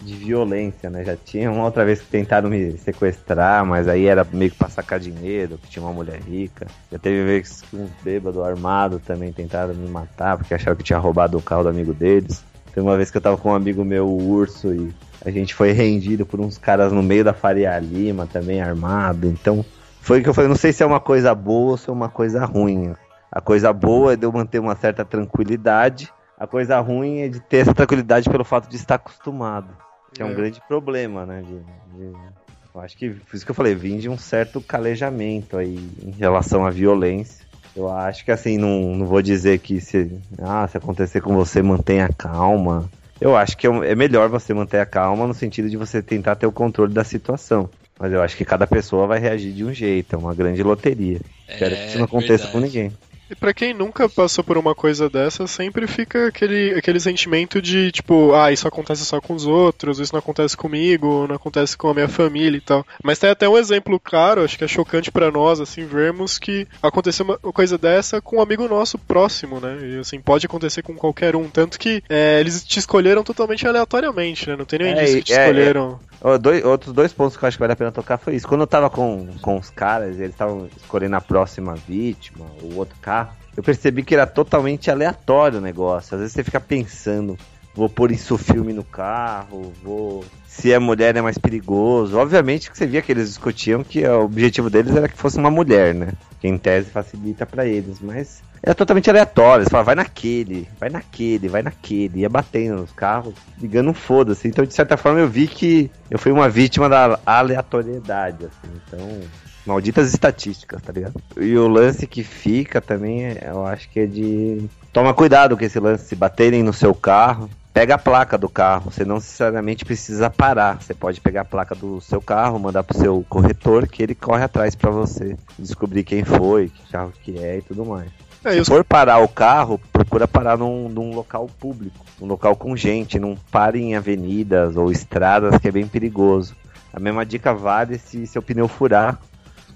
[0.00, 1.04] de violência, né?
[1.04, 4.70] Já tinha uma outra vez que tentaram me sequestrar, mas aí era meio que pra
[4.70, 6.66] sacar dinheiro, que tinha uma mulher rica.
[6.90, 10.98] Já teve vezes que uns bêbados armados também tentaram me matar porque acharam que tinha
[10.98, 12.42] roubado o carro do amigo deles.
[12.72, 14.90] Teve uma vez que eu tava com um amigo meu, o Urso, e
[15.28, 19.26] a gente foi rendido por uns caras no meio da Faria Lima, também armado.
[19.28, 19.64] Então,
[20.00, 21.92] foi o que eu falei, não sei se é uma coisa boa ou se é
[21.92, 22.94] uma coisa ruim.
[23.30, 26.10] A coisa boa é de eu manter uma certa tranquilidade.
[26.38, 29.68] A coisa ruim é de ter essa tranquilidade pelo fato de estar acostumado.
[30.14, 30.34] Que é, um É.
[30.34, 31.42] grande problema, né?
[31.42, 32.38] de- de-
[32.74, 36.10] Eu acho que, por isso que eu falei, vim de um certo calejamento aí em
[36.12, 37.44] relação à violência.
[37.74, 40.10] Eu acho que assim, não, não vou dizer que se,
[40.40, 42.88] ah, se acontecer com você, mantenha calma.
[43.20, 46.36] Eu acho que é é melhor você manter a calma no sentido de você tentar
[46.36, 47.68] ter o controle da situação.
[47.98, 51.20] Mas eu acho que cada pessoa vai reagir de um jeito, é uma grande loteria.
[51.48, 52.78] Espero que isso não aconteça com verdade.
[52.78, 52.92] ninguém.
[53.30, 57.90] E pra quem nunca passou por uma coisa dessa, sempre fica aquele, aquele sentimento de,
[57.92, 61.88] tipo, ah, isso acontece só com os outros, isso não acontece comigo, não acontece com
[61.90, 62.86] a minha família e tal.
[63.02, 66.66] Mas tem até um exemplo claro, acho que é chocante pra nós, assim, vermos que
[66.82, 69.78] aconteceu uma coisa dessa com um amigo nosso próximo, né?
[69.82, 71.48] E, assim, pode acontecer com qualquer um.
[71.48, 74.56] Tanto que é, eles te escolheram totalmente aleatoriamente, né?
[74.56, 76.00] Não tem nenhum É, indício que te é, escolheram.
[76.20, 78.48] Ó, dois- outros dois pontos que eu acho que vale a pena tocar foi isso.
[78.48, 82.96] Quando eu tava com, com os caras, eles estavam escolhendo a próxima vítima, o outro
[83.00, 83.17] carro,
[83.58, 86.14] eu percebi que era totalmente aleatório o negócio.
[86.14, 87.36] Às vezes você fica pensando,
[87.74, 90.24] vou pôr isso filme no carro, vou.
[90.46, 92.16] Se é mulher é mais perigoso.
[92.16, 95.50] Obviamente que você via que eles discutiam que o objetivo deles era que fosse uma
[95.50, 96.12] mulher, né?
[96.40, 99.62] Que em tese facilita pra eles, mas era totalmente aleatório.
[99.62, 102.20] Eles falavam, vai naquele, vai naquele, vai naquele.
[102.20, 104.46] Ia batendo nos carros, ligando um foda-se.
[104.46, 108.80] Então, de certa forma, eu vi que eu fui uma vítima da aleatoriedade, assim.
[108.86, 109.20] Então,
[109.68, 111.14] malditas estatísticas, tá ligado?
[111.36, 114.68] E o lance que fica também, eu acho que é de.
[114.92, 116.06] Toma cuidado com esse lance.
[116.06, 118.90] Se baterem no seu carro, pega a placa do carro.
[118.90, 120.80] Você não necessariamente precisa parar.
[120.80, 124.42] Você pode pegar a placa do seu carro, mandar pro seu corretor, que ele corre
[124.42, 125.36] atrás pra você.
[125.58, 128.08] Descobrir quem foi, que carro que é e tudo mais.
[128.44, 132.74] É, Se for parar o carro, procura parar num, num local público, num local com
[132.76, 136.56] gente, não pare em avenidas ou estradas que é bem perigoso.
[136.92, 139.20] A mesma dica vale se seu pneu furar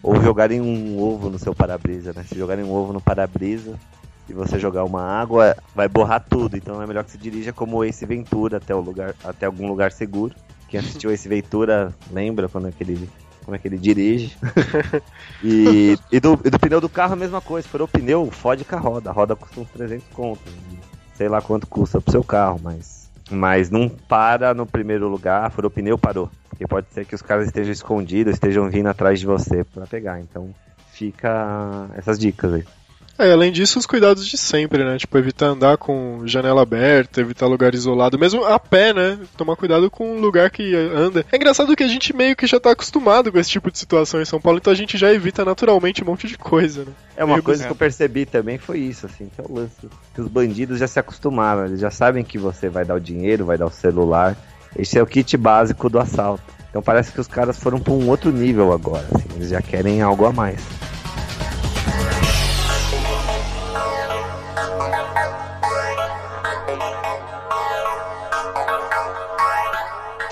[0.03, 2.25] ou jogarem um ovo no seu para-brisa, né?
[2.29, 3.79] Se jogarem um ovo no para-brisa
[4.29, 6.57] e você jogar uma água, vai borrar tudo.
[6.57, 9.93] Então é melhor que se dirija como Ace Ventura até, o lugar, até algum lugar
[9.93, 10.35] seguro.
[10.69, 13.09] Quem assistiu Ace Ventura lembra quando é que ele,
[13.45, 14.37] como é que ele dirige.
[15.45, 17.67] E, e, do, e do pneu do carro a mesma coisa.
[17.67, 19.11] Furou o pneu, fode com a roda.
[19.11, 20.53] A roda custa uns 300 contos.
[21.15, 23.02] Sei lá quanto custa pro seu carro, mas.
[23.33, 25.51] Mas não para no primeiro lugar.
[25.51, 26.31] Furou o pneu, parou.
[26.49, 30.21] Porque pode ser que os caras estejam escondidos, estejam vindo atrás de você pra pegar.
[30.21, 30.55] Então
[30.93, 32.65] fica essas dicas aí.
[33.19, 34.97] É, além disso, os cuidados de sempre, né?
[34.99, 39.19] Tipo, evitar andar com janela aberta, evitar lugar isolado, mesmo a pé, né?
[39.37, 41.25] Tomar cuidado com o lugar que anda.
[41.31, 44.21] É engraçado que a gente meio que já tá acostumado com esse tipo de situação
[44.21, 46.93] em São Paulo, então a gente já evita naturalmente um monte de coisa, né?
[47.17, 47.75] É uma Meio coisa bizarro.
[47.77, 49.75] que eu percebi também foi isso, assim, que é o lance.
[50.15, 53.45] Que os bandidos já se acostumaram, eles já sabem que você vai dar o dinheiro,
[53.45, 54.37] vai dar o celular.
[54.77, 56.43] Esse é o kit básico do assalto.
[56.71, 60.01] Então parece que os caras foram pra um outro nível agora, assim, eles já querem
[60.01, 60.61] algo a mais.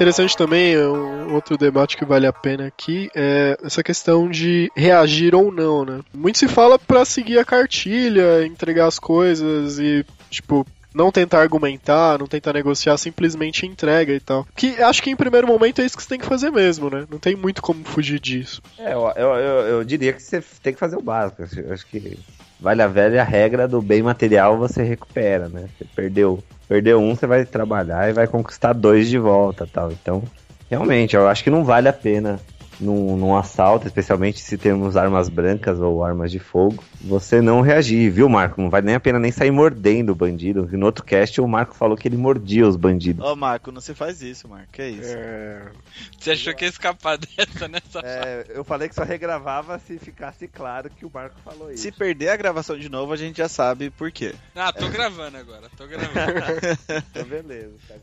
[0.00, 4.72] Interessante também, é um outro debate que vale a pena aqui, é essa questão de
[4.74, 6.00] reagir ou não, né?
[6.14, 12.18] Muito se fala pra seguir a cartilha, entregar as coisas e, tipo, não tentar argumentar,
[12.18, 14.46] não tentar negociar, simplesmente entrega e tal.
[14.56, 17.04] Que acho que em primeiro momento é isso que você tem que fazer mesmo, né?
[17.10, 18.62] Não tem muito como fugir disso.
[18.78, 21.42] É, eu, eu, eu, diria que você tem que fazer o básico.
[21.42, 22.18] Acho que
[22.58, 25.68] vale a velha regra do bem material você recupera, né?
[25.76, 29.90] Você perdeu, perdeu um, você vai trabalhar e vai conquistar dois de volta tal.
[29.90, 30.22] Então,
[30.70, 32.38] realmente, eu acho que não vale a pena
[32.80, 38.10] num, num assalto, especialmente se temos armas brancas ou armas de fogo, você não reagir,
[38.10, 38.60] viu, Marco?
[38.60, 40.68] Não vale nem a pena nem sair mordendo o bandido.
[40.72, 43.24] No outro cast, o Marco falou que ele mordia os bandidos.
[43.24, 44.68] Ô, Marco, não se faz isso, Marco.
[44.72, 45.14] Que isso?
[45.14, 45.70] É...
[46.18, 50.48] Você achou que ia escapar dessa nessa É, eu falei que só regravava se ficasse
[50.48, 51.82] claro que o Marco falou isso.
[51.82, 54.34] Se perder a gravação de novo, a gente já sabe por quê.
[54.54, 56.10] Ah, tô gravando agora, tô gravando.
[57.10, 57.74] Então, beleza.
[57.88, 57.94] tá.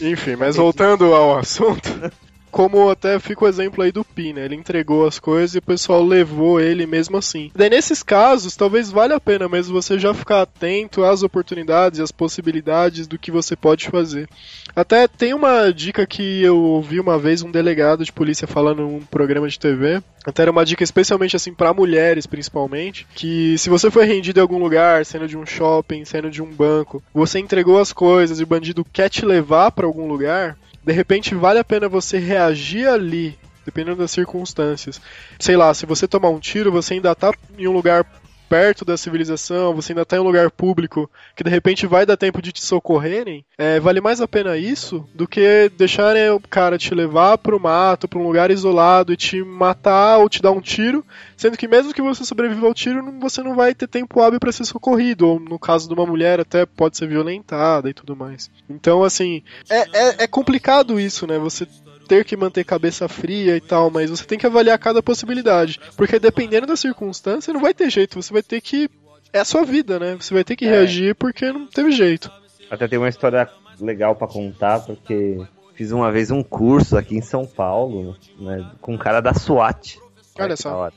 [0.00, 1.88] Enfim, mas voltando ao assunto.
[2.52, 4.44] Como até fica o exemplo aí do Pi, né?
[4.44, 7.50] Ele entregou as coisas e o pessoal levou ele mesmo assim.
[7.56, 12.02] Daí nesses casos, talvez valha a pena mesmo você já ficar atento às oportunidades e
[12.02, 14.28] às possibilidades do que você pode fazer.
[14.76, 19.00] Até tem uma dica que eu ouvi uma vez um delegado de polícia falando num
[19.00, 20.02] programa de TV.
[20.22, 24.42] Até era uma dica especialmente assim para mulheres, principalmente, que se você foi rendido em
[24.42, 28.42] algum lugar, saindo de um shopping, saindo de um banco, você entregou as coisas e
[28.42, 32.88] o bandido quer te levar para algum lugar, de repente vale a pena você reagir
[32.88, 35.00] ali, dependendo das circunstâncias.
[35.38, 38.04] Sei lá, se você tomar um tiro, você ainda tá em um lugar
[38.52, 42.18] perto da civilização, você ainda tá em um lugar público que de repente vai dar
[42.18, 46.76] tempo de te socorrerem, é, vale mais a pena isso do que deixarem o cara
[46.76, 50.60] te levar pro mato, pra um lugar isolado e te matar ou te dar um
[50.60, 51.02] tiro,
[51.34, 54.52] sendo que mesmo que você sobreviva ao tiro, você não vai ter tempo hábil para
[54.52, 58.50] ser socorrido, ou no caso de uma mulher até pode ser violentada e tudo mais.
[58.68, 61.38] Então, assim, é, é, é complicado isso, né?
[61.38, 61.66] Você
[62.08, 65.80] ter que manter cabeça fria e tal, mas você tem que avaliar cada possibilidade.
[65.96, 68.88] Porque dependendo da circunstância, não vai ter jeito, você vai ter que.
[69.32, 70.16] É a sua vida, né?
[70.20, 70.70] Você vai ter que É.
[70.70, 72.30] reagir porque não teve jeito.
[72.70, 73.48] Até tem uma história
[73.80, 75.40] legal pra contar, porque
[75.74, 79.98] fiz uma vez um curso aqui em São Paulo, né, com um cara da SWAT.
[80.38, 80.90] Olha que só.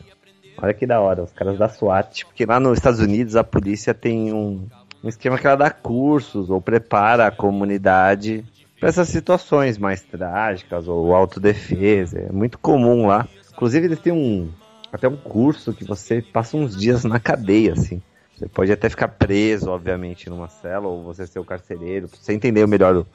[0.57, 2.25] Olha que da hora, os caras da SWAT.
[2.25, 4.67] Porque lá nos Estados Unidos a polícia tem um,
[5.03, 8.43] um esquema que ela dá cursos ou prepara a comunidade
[8.79, 12.19] para essas situações mais trágicas ou autodefesa.
[12.19, 13.27] É muito comum lá.
[13.53, 14.51] Inclusive eles têm um
[14.91, 18.01] até um curso que você passa uns dias na cadeia, assim.
[18.37, 22.33] Você pode até ficar preso, obviamente, numa cela, ou você ser o carcereiro, pra você
[22.33, 23.07] entender melhor o,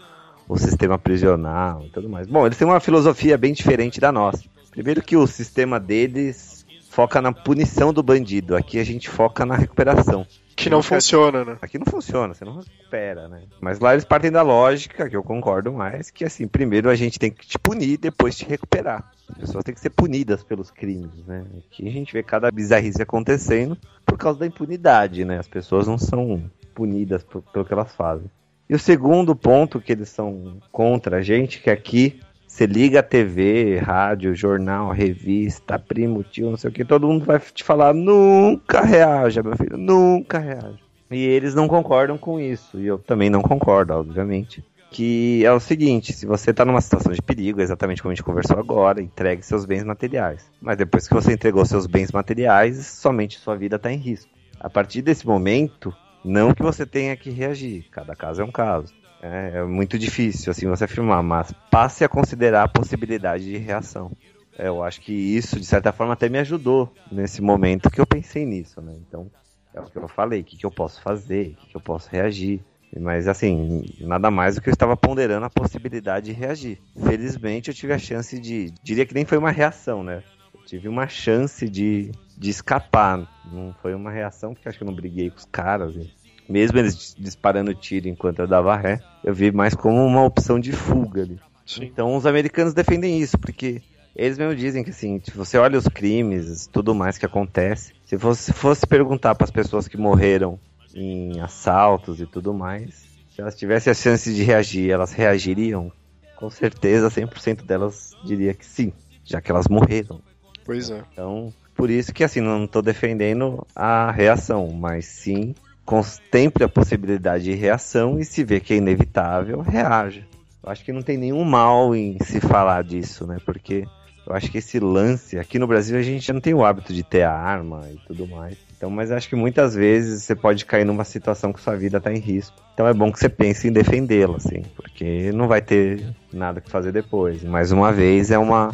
[0.48, 2.26] o sistema prisional e tudo mais.
[2.26, 4.42] Bom, eles têm uma filosofia bem diferente da nossa.
[4.70, 6.59] Primeiro que o sistema deles
[6.90, 10.26] foca na punição do bandido, aqui a gente foca na recuperação.
[10.56, 11.56] Que não funciona, né?
[11.62, 13.44] Aqui não funciona, você não recupera, né?
[13.60, 17.18] Mas lá eles partem da lógica, que eu concordo mais, que assim, primeiro a gente
[17.18, 19.10] tem que te punir, depois te recuperar.
[19.30, 21.46] As pessoas têm que ser punidas pelos crimes, né?
[21.58, 25.38] Aqui a gente vê cada bizarrice acontecendo por causa da impunidade, né?
[25.38, 26.42] As pessoas não são
[26.74, 28.28] punidas por- pelo que elas fazem.
[28.68, 32.20] E o segundo ponto que eles são contra a gente, que aqui
[32.60, 37.24] você liga a TV, rádio, jornal, revista, primo, tio, não sei o que, todo mundo
[37.24, 40.78] vai te falar, nunca reaja, meu filho, nunca reaja.
[41.10, 44.62] E eles não concordam com isso, e eu também não concordo, obviamente.
[44.90, 48.24] Que é o seguinte, se você tá numa situação de perigo, exatamente como a gente
[48.24, 50.44] conversou agora, entregue seus bens materiais.
[50.60, 54.30] Mas depois que você entregou seus bens materiais, somente sua vida tá em risco.
[54.60, 58.99] A partir desse momento, não que você tenha que reagir, cada caso é um caso.
[59.22, 64.10] É, é muito difícil assim você afirmar, mas passe a considerar a possibilidade de reação.
[64.58, 68.06] É, eu acho que isso, de certa forma, até me ajudou nesse momento que eu
[68.06, 68.94] pensei nisso, né?
[69.06, 69.30] Então,
[69.72, 71.80] é o que eu falei, o que, que eu posso fazer, o que, que eu
[71.80, 72.60] posso reagir.
[72.98, 76.78] Mas assim, nada mais do que eu estava ponderando a possibilidade de reagir.
[77.04, 78.72] Felizmente eu tive a chance de.
[78.82, 80.24] Diria que nem foi uma reação, né?
[80.52, 83.28] Eu tive uma chance de, de escapar.
[83.52, 85.94] Não foi uma reação, porque acho que eu não briguei com os caras.
[85.94, 86.12] e
[86.50, 90.72] mesmo eles disparando tiro enquanto eu dava ré, eu vi mais como uma opção de
[90.72, 91.38] fuga ali.
[91.64, 91.84] Sim.
[91.84, 93.80] Então os americanos defendem isso, porque
[94.16, 98.16] eles mesmo dizem que assim, se você olha os crimes, tudo mais que acontece, se
[98.16, 100.58] você fosse perguntar para as pessoas que morreram
[100.92, 105.92] em assaltos e tudo mais, se elas tivessem a chance de reagir, elas reagiriam?
[106.34, 108.92] Com certeza 100% delas diria que sim,
[109.24, 110.20] já que elas morreram.
[110.64, 111.04] Pois é.
[111.12, 115.54] Então, por isso que assim, não estou defendendo a reação, mas sim
[115.90, 120.24] contemple a possibilidade de reação e se vê que é inevitável, reaja.
[120.62, 123.38] Eu acho que não tem nenhum mal em se falar disso, né?
[123.44, 123.84] Porque
[124.24, 127.02] eu acho que esse lance, aqui no Brasil a gente não tem o hábito de
[127.02, 128.56] ter a arma e tudo mais.
[128.76, 132.12] Então, mas acho que muitas vezes você pode cair numa situação que sua vida está
[132.12, 132.56] em risco.
[132.72, 136.70] Então é bom que você pense em defendê-la, assim, porque não vai ter nada que
[136.70, 137.42] fazer depois.
[137.42, 138.72] Mais uma vez é uma.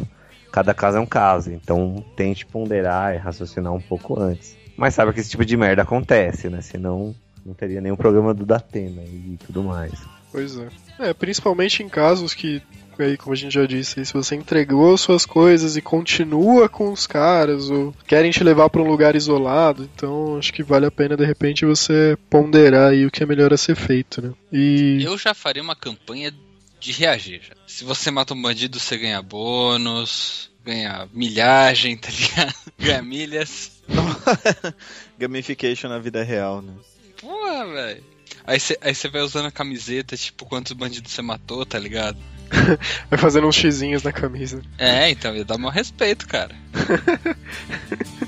[0.51, 4.56] Cada caso é um caso, então tente ponderar e raciocinar um pouco antes.
[4.77, 6.61] Mas sabe que esse tipo de merda acontece, né?
[6.61, 7.15] Senão
[7.45, 9.93] não teria nenhum programa do Datena e tudo mais.
[10.31, 10.67] Pois é.
[10.99, 12.61] É, principalmente em casos que,
[12.99, 17.07] aí, como a gente já disse, se você entregou suas coisas e continua com os
[17.07, 21.15] caras, ou querem te levar para um lugar isolado, então acho que vale a pena
[21.15, 24.33] de repente você ponderar aí o que é melhor a ser feito, né?
[24.51, 25.01] E.
[25.03, 26.33] Eu já faria uma campanha
[26.79, 27.41] de reagir.
[27.47, 27.55] Já.
[27.65, 32.53] Se você mata um bandido, você ganha bônus, ganha milhagem, tá ligado?
[32.77, 33.76] Ganha milhas.
[35.17, 36.73] Gamification na vida real, né?
[37.19, 38.03] Porra, velho.
[38.45, 42.17] Aí você vai usando a camiseta, tipo, quantos bandidos você matou, tá ligado?
[43.09, 44.61] Vai fazendo uns xizinhos na camisa.
[44.77, 46.55] É, então, ia dar meu respeito, cara.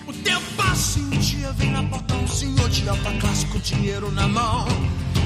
[0.05, 3.59] O tempo passa e um dia vem na porta um senhor de alta classe com
[3.59, 4.67] dinheiro na mão.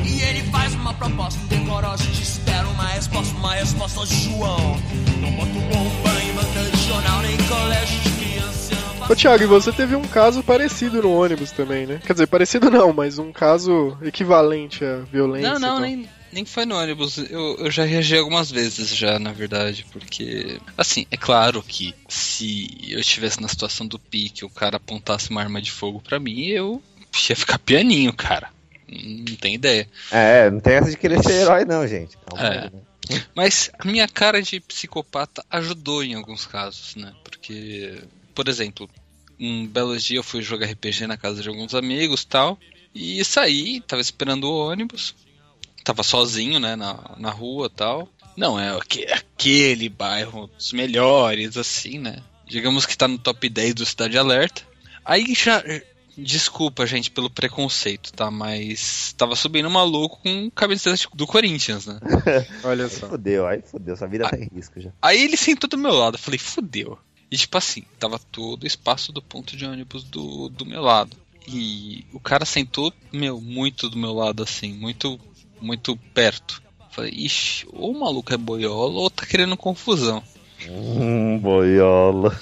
[0.05, 4.79] E ele faz uma proposta indecorosa e te espera uma resposta, uma resposta de João.
[5.19, 8.32] Não boto bomba em banca de jornal, nem colégio de.
[9.09, 12.01] Ô Thiago, e você teve um caso parecido no ônibus também, né?
[12.05, 15.51] Quer dizer, parecido não, mas um caso equivalente à violência.
[15.51, 17.17] Não, não, nem, nem foi no ônibus.
[17.17, 20.59] Eu, eu já reagi algumas vezes já, na verdade, porque.
[20.77, 25.41] Assim, é claro que se eu estivesse na situação do pique, o cara apontasse uma
[25.41, 26.81] arma de fogo pra mim, eu
[27.29, 28.49] ia ficar pianinho, cara.
[28.89, 29.87] Não tem ideia.
[30.11, 32.17] É, não tem essa de querer ser herói, não, gente.
[32.25, 32.59] Calma É.
[32.63, 32.81] aí, né?
[33.35, 37.11] Mas a minha cara de psicopata ajudou em alguns casos, né?
[37.23, 38.01] Porque,
[38.33, 38.89] por exemplo,
[39.39, 42.57] um belo dia eu fui jogar RPG na casa de alguns amigos tal.
[42.93, 45.15] E saí, tava esperando o ônibus.
[45.83, 48.07] Tava sozinho, né, na, na rua tal.
[48.37, 52.17] Não, é aque- aquele bairro dos melhores, assim, né?
[52.47, 54.61] Digamos que tá no top 10 do Cidade Alerta.
[55.03, 55.61] Aí já.
[56.15, 58.29] Desculpa, gente, pelo preconceito, tá?
[58.29, 61.99] Mas tava subindo maluco com camiseta do Corinthians, né?
[62.63, 63.09] Olha Aí só.
[63.09, 64.91] fudeu, aí fudeu, sua vida tá em risco já.
[65.01, 66.99] Aí ele sentou do meu lado, eu falei, fudeu.
[67.33, 71.17] E tipo assim, tava todo o espaço do ponto de ônibus do, do meu lado.
[71.47, 75.19] E o cara sentou, meu, muito do meu lado, assim, muito,
[75.59, 76.61] muito perto.
[76.91, 80.21] Falei, ixi, ou o maluco é boiola ou tá querendo confusão.
[80.69, 82.39] Hum, boiola.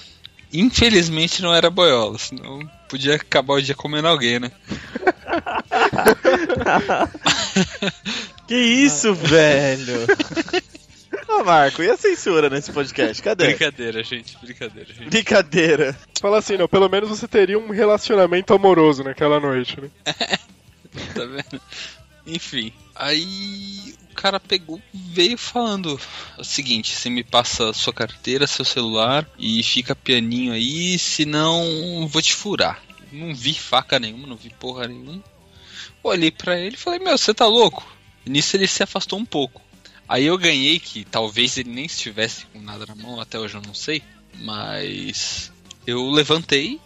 [0.51, 4.51] Infelizmente não era boiola, senão podia acabar o dia comendo alguém, né?
[8.45, 10.05] Que isso, velho?
[11.39, 13.21] Ah, Marco, e a censura nesse podcast?
[13.21, 13.47] Cadê?
[13.47, 15.09] Brincadeira, gente, brincadeira, gente.
[15.09, 15.97] Brincadeira.
[16.19, 19.89] Fala assim, não, pelo menos você teria um relacionamento amoroso naquela noite, né?
[21.15, 21.61] tá vendo?
[22.27, 25.99] Enfim, aí o cara pegou, veio falando
[26.37, 32.21] o seguinte: você me passa sua carteira, seu celular e fica pianinho aí, senão vou
[32.21, 32.81] te furar.
[33.11, 35.23] Não vi faca nenhuma, não vi porra nenhuma.
[36.03, 37.85] Olhei pra ele e falei: Meu, você tá louco?
[38.25, 39.61] Nisso ele se afastou um pouco.
[40.11, 43.61] Aí eu ganhei que talvez ele nem estivesse com nada na mão, até hoje eu
[43.61, 44.03] não sei.
[44.41, 45.49] Mas
[45.87, 46.81] eu levantei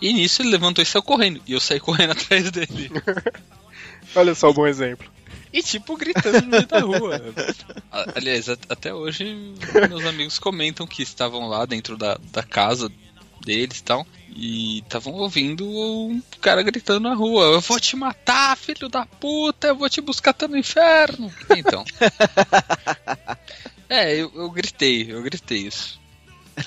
[0.00, 1.42] e nisso ele levantou e saiu correndo.
[1.46, 2.90] E eu saí correndo atrás dele.
[4.16, 5.06] Olha só o bom exemplo.
[5.52, 7.20] E tipo, gritando no meio da rua.
[8.14, 9.54] Aliás, até hoje
[9.90, 12.90] meus amigos comentam que estavam lá dentro da, da casa
[13.46, 14.06] deles e tal.
[14.28, 19.68] E estavam ouvindo um cara gritando na rua: Eu vou te matar, filho da puta,
[19.68, 21.32] eu vou te buscar até no inferno.
[21.56, 21.84] Então.
[23.88, 26.00] É, eu, eu gritei, eu gritei isso.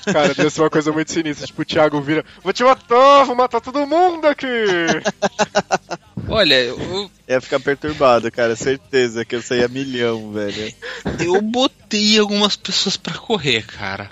[0.05, 1.47] Cara, deve ser uma coisa muito sinistra.
[1.47, 4.47] Tipo, o Thiago vira, vou te matar, vou matar todo mundo aqui.
[6.29, 8.55] Olha, eu, Ia ficar perturbado, cara.
[8.55, 10.73] Certeza que eu saía milhão, velho.
[11.19, 14.09] eu botei algumas pessoas pra correr, cara.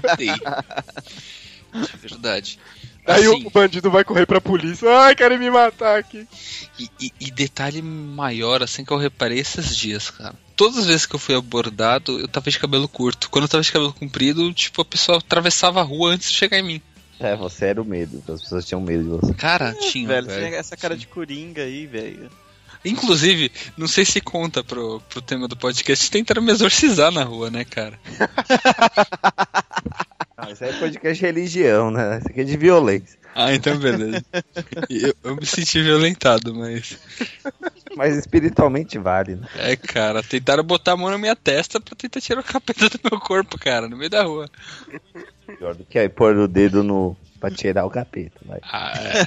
[0.00, 0.30] Botei.
[1.72, 2.58] De verdade.
[3.06, 4.86] Aí Assim, o bandido vai correr pra polícia.
[5.00, 6.26] Ai, querem me matar aqui.
[6.78, 10.34] E, e- e detalhe maior, assim, que eu reparei esses dias, cara.
[10.54, 13.30] Todas as vezes que eu fui abordado, eu tava de cabelo curto.
[13.30, 16.58] Quando eu tava de cabelo comprido, tipo, a pessoa atravessava a rua antes de chegar
[16.58, 16.82] em mim.
[17.18, 19.34] É, você era o medo, as pessoas tinham medo de você.
[19.34, 20.40] Cara, tinha, velho, velho.
[20.42, 22.30] tem essa cara de coringa aí, velho.
[22.84, 27.50] Inclusive, não sei se conta pro, pro tema do podcast, tentaram me exorcizar na rua,
[27.50, 27.98] né, cara?
[30.52, 32.18] Isso aí é podcast de religião, né?
[32.18, 33.18] Isso aqui é de violência.
[33.34, 34.24] Ah, então beleza.
[34.90, 36.98] Eu, eu me senti violentado, mas.
[37.96, 39.46] Mas espiritualmente vale, né?
[39.56, 42.98] É, cara, tentaram botar a mão na minha testa pra tentar tirar o capeta do
[43.10, 44.48] meu corpo, cara, no meio da rua.
[45.58, 47.16] Pior do que aí pôr o dedo no.
[47.38, 48.40] pra tirar o capeta.
[48.44, 48.58] Vai.
[48.62, 49.26] Ah, é.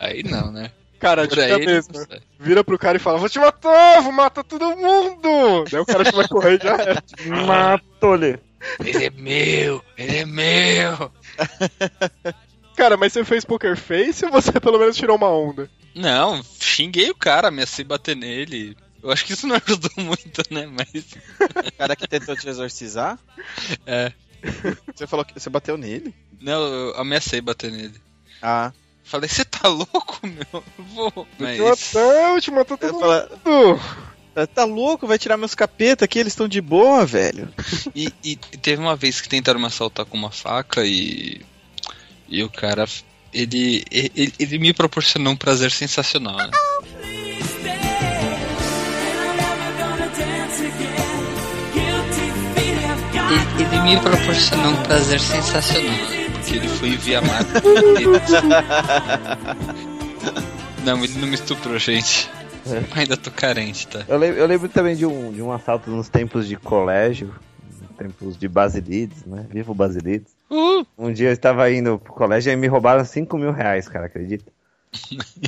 [0.00, 0.70] Aí não, né?
[0.98, 2.20] Cara, não sai.
[2.40, 5.64] Vira pro cara e fala, vou te matar, vou matar todo mundo!
[5.70, 7.02] Daí o cara que vai correr já era.
[7.46, 8.38] Matou-lhe.
[8.84, 11.12] Ele é meu, ele é meu.
[12.76, 15.70] Cara, mas você fez poker face ou você pelo menos tirou uma onda?
[15.94, 18.76] Não, xinguei o cara, ameacei bater nele.
[19.02, 20.66] Eu acho que isso não ajudou muito, né?
[20.66, 21.04] Mas.
[21.66, 23.18] O cara que tentou te exorcizar,
[23.86, 24.12] É.
[24.94, 26.14] você falou que você bateu nele?
[26.40, 27.94] Não, eu ameacei bater nele.
[28.42, 28.72] Ah.
[29.04, 30.46] Falei, você tá louco, meu?
[30.52, 31.26] Eu Vou.
[31.38, 31.56] Mas.
[31.56, 33.80] Te matar, te matou Eu todo falo, mundo!
[34.44, 37.48] Tá louco, vai tirar meus capeta aqui, eles estão de boa, velho.
[37.94, 41.40] E, e- teve uma vez que tentaram me assaltar com uma faca e.
[42.28, 42.86] E o cara.
[43.32, 46.50] Ele, ele, ele me proporcionou um prazer sensacional, né?
[53.28, 55.94] Ele, ele me proporcionou um prazer sensacional?
[56.32, 57.62] Porque ele foi via mata.
[60.84, 62.30] Não, ele não me estuprou, gente.
[62.94, 64.04] Ainda tô carente, tá?
[64.08, 67.34] Eu lembro, eu lembro também de um, de um assalto nos tempos de colégio,
[67.80, 69.46] nos tempos de Basilides, né?
[69.50, 70.34] Vivo Basilides.
[70.50, 74.06] Uh, Um dia eu estava indo pro colégio e me roubaram 5 mil reais, cara,
[74.06, 74.50] acredita?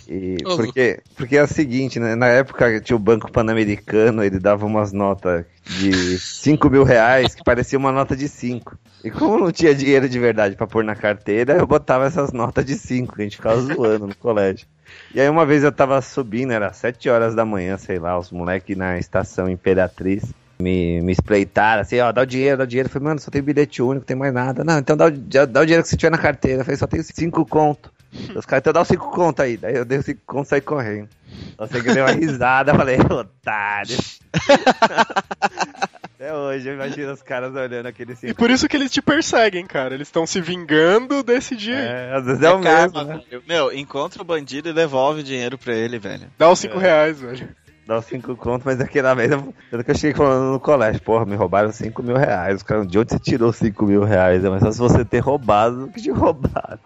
[0.08, 2.14] E porque, porque é o seguinte, né?
[2.14, 7.44] Na época tinha o Banco Pan-Americano, ele dava umas notas de 5 mil reais que
[7.44, 8.78] parecia uma nota de 5.
[9.04, 12.64] E como não tinha dinheiro de verdade pra pôr na carteira, eu botava essas notas
[12.64, 14.66] de 5, que a gente ficava zoando no colégio.
[15.14, 18.30] E aí uma vez eu tava subindo, era 7 horas da manhã, sei lá, os
[18.30, 20.24] moleques na estação Imperatriz
[20.58, 22.88] me, me espreitaram, assim, ó, dá o dinheiro, dá o dinheiro.
[22.88, 24.64] Eu falei, mano, só tem bilhete único, não tem mais nada.
[24.64, 25.10] Não, então dá o,
[25.46, 26.60] dá o dinheiro que você tiver na carteira.
[26.60, 27.92] Eu falei, só tenho 5 conto.
[28.34, 29.56] Os caras, então dá os 5 conto aí.
[29.56, 31.08] Daí eu dei os 5 conto e saí correndo.
[31.56, 33.96] Só sei que eu dei uma risada, falei, otário.
[36.18, 39.00] Até hoje eu imagino os caras olhando aquele E 5 por isso que eles te
[39.00, 39.94] perseguem, cara.
[39.94, 41.76] Eles estão se vingando desse dia.
[41.76, 43.40] É, às vezes é, o karma, mesmo, né?
[43.46, 46.26] Meu, encontra o bandido e devolve o dinheiro pra ele, velho.
[46.36, 47.48] Dá os 5 reais, velho.
[47.86, 51.00] Dá os 5 conto, mas aquela vez eu, eu que eu cheguei falando no colégio,
[51.00, 52.56] porra, me roubaram 5 mil reais.
[52.56, 54.44] Os caras, de onde você tirou 5 mil reais?
[54.44, 56.78] É mais só se você ter roubado do que te roubaram.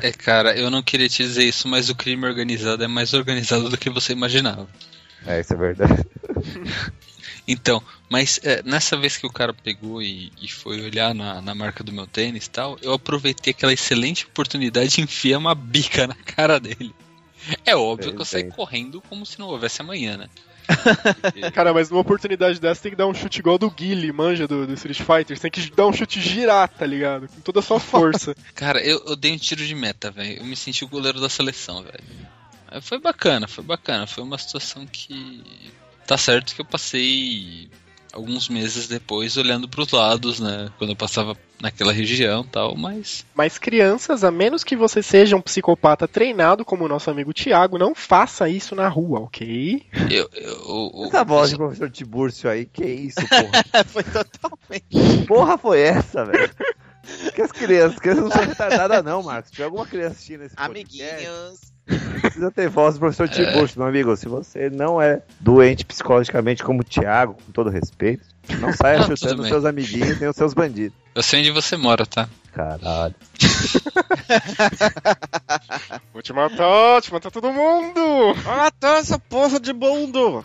[0.00, 3.68] É, cara, eu não queria te dizer isso, mas o crime organizado é mais organizado
[3.68, 4.68] do que você imaginava.
[5.26, 6.04] É, isso é verdade.
[7.46, 11.54] Então, mas é, nessa vez que o cara pegou e, e foi olhar na, na
[11.54, 16.06] marca do meu tênis e tal, eu aproveitei aquela excelente oportunidade e enfiei uma bica
[16.06, 16.94] na cara dele.
[17.66, 20.28] É óbvio que eu saí correndo como se não houvesse amanhã, né?
[21.52, 24.66] Cara, mas numa oportunidade dessa tem que dar um chute igual do Guile, manja do,
[24.66, 25.38] do Street Fighter.
[25.38, 27.28] Tem que dar um chute girar, tá ligado?
[27.28, 28.34] Com toda a sua força.
[28.54, 30.38] Cara, eu, eu dei um tiro de meta, velho.
[30.38, 32.82] Eu me senti o goleiro da seleção, velho.
[32.82, 34.06] Foi bacana, foi bacana.
[34.06, 35.42] Foi uma situação que.
[36.06, 37.70] Tá certo que eu passei
[38.12, 40.70] alguns meses depois olhando pros lados, né?
[40.78, 43.24] Quando eu passava naquela região e tal, mas.
[43.34, 47.78] Mas crianças, a menos que você seja um psicopata treinado como o nosso amigo Thiago,
[47.78, 49.86] não faça isso na rua, ok?
[50.10, 50.28] Eu.
[50.34, 53.84] eu, eu- Essa voz de professor Tibúrcio aí, que isso, porra?
[53.88, 54.84] Foi totalmente.
[54.90, 56.50] Que porra foi essa, velho?
[57.34, 59.48] Que as crianças, as crianças não são retardadas não, Marcos.
[59.48, 61.71] Se tiver alguma criança assistindo esse podcast, Amiguinhos.
[62.20, 64.16] Precisa ter voz do professor Tibúrcio, meu amigo.
[64.16, 68.24] Se você não é doente psicologicamente como o Thiago, com todo respeito,
[68.58, 70.96] não saia Não, chutando os seus amiguinhos nem os seus bandidos.
[71.14, 72.28] eu sei onde você mora, tá?
[72.52, 73.14] Caralho.
[76.12, 78.34] Vou te matar, te matar todo mundo!
[78.44, 80.44] Matou essa porra de mundo!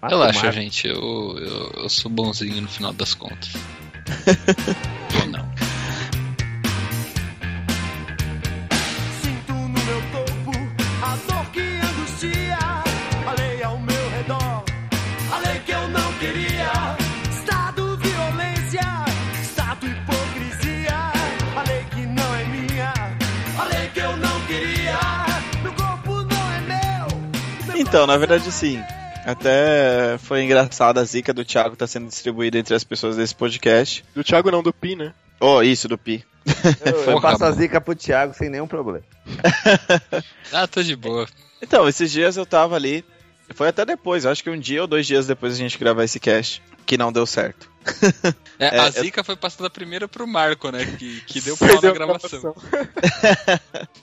[0.00, 0.86] Mata o Relaxa, gente.
[0.86, 3.52] Eu, eu, eu sou bonzinho no final das contas.
[5.22, 5.47] Ou não.
[27.88, 28.82] Então, na verdade, sim.
[29.24, 34.04] Até foi engraçado a zica do Thiago tá sendo distribuída entre as pessoas desse podcast.
[34.14, 35.14] Do Thiago não, do Pi, né?
[35.40, 36.22] Oh, isso, do Pi.
[36.84, 39.04] Eu, eu passo a zica pro Thiago sem nenhum problema.
[40.52, 41.26] Ah, tô de boa.
[41.62, 43.04] Então, esses dias eu tava ali.
[43.54, 46.20] Foi até depois, acho que um dia ou dois dias depois a gente gravar esse
[46.20, 46.62] cast.
[46.88, 47.70] Que não deu certo.
[48.58, 50.84] É, É, a eu- zica foi passada primeiro pro Marco, né?
[50.84, 52.54] Que, que deu pau na a gravação.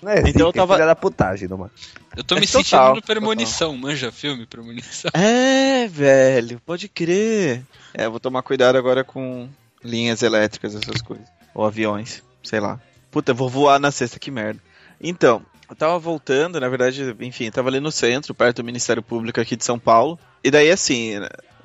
[0.01, 1.71] Não é Então então eu tava- filha da putagem, não, mano.
[2.15, 5.11] Eu tô É me total, sentindo no Premonição, manja filme, Premonição.
[5.13, 7.63] É, velho, pode crer.
[7.93, 9.49] É, vou tomar cuidado agora com
[9.83, 11.27] linhas elétricas, essas coisas.
[11.53, 12.79] Ou aviões, sei lá.
[13.11, 14.61] Puta, eu vou voar na sexta, que merda.
[15.01, 19.03] Então, eu tava voltando, na verdade, enfim, eu tava ali no centro, perto do Ministério
[19.03, 20.17] Público aqui de São Paulo.
[20.43, 21.11] E daí, assim,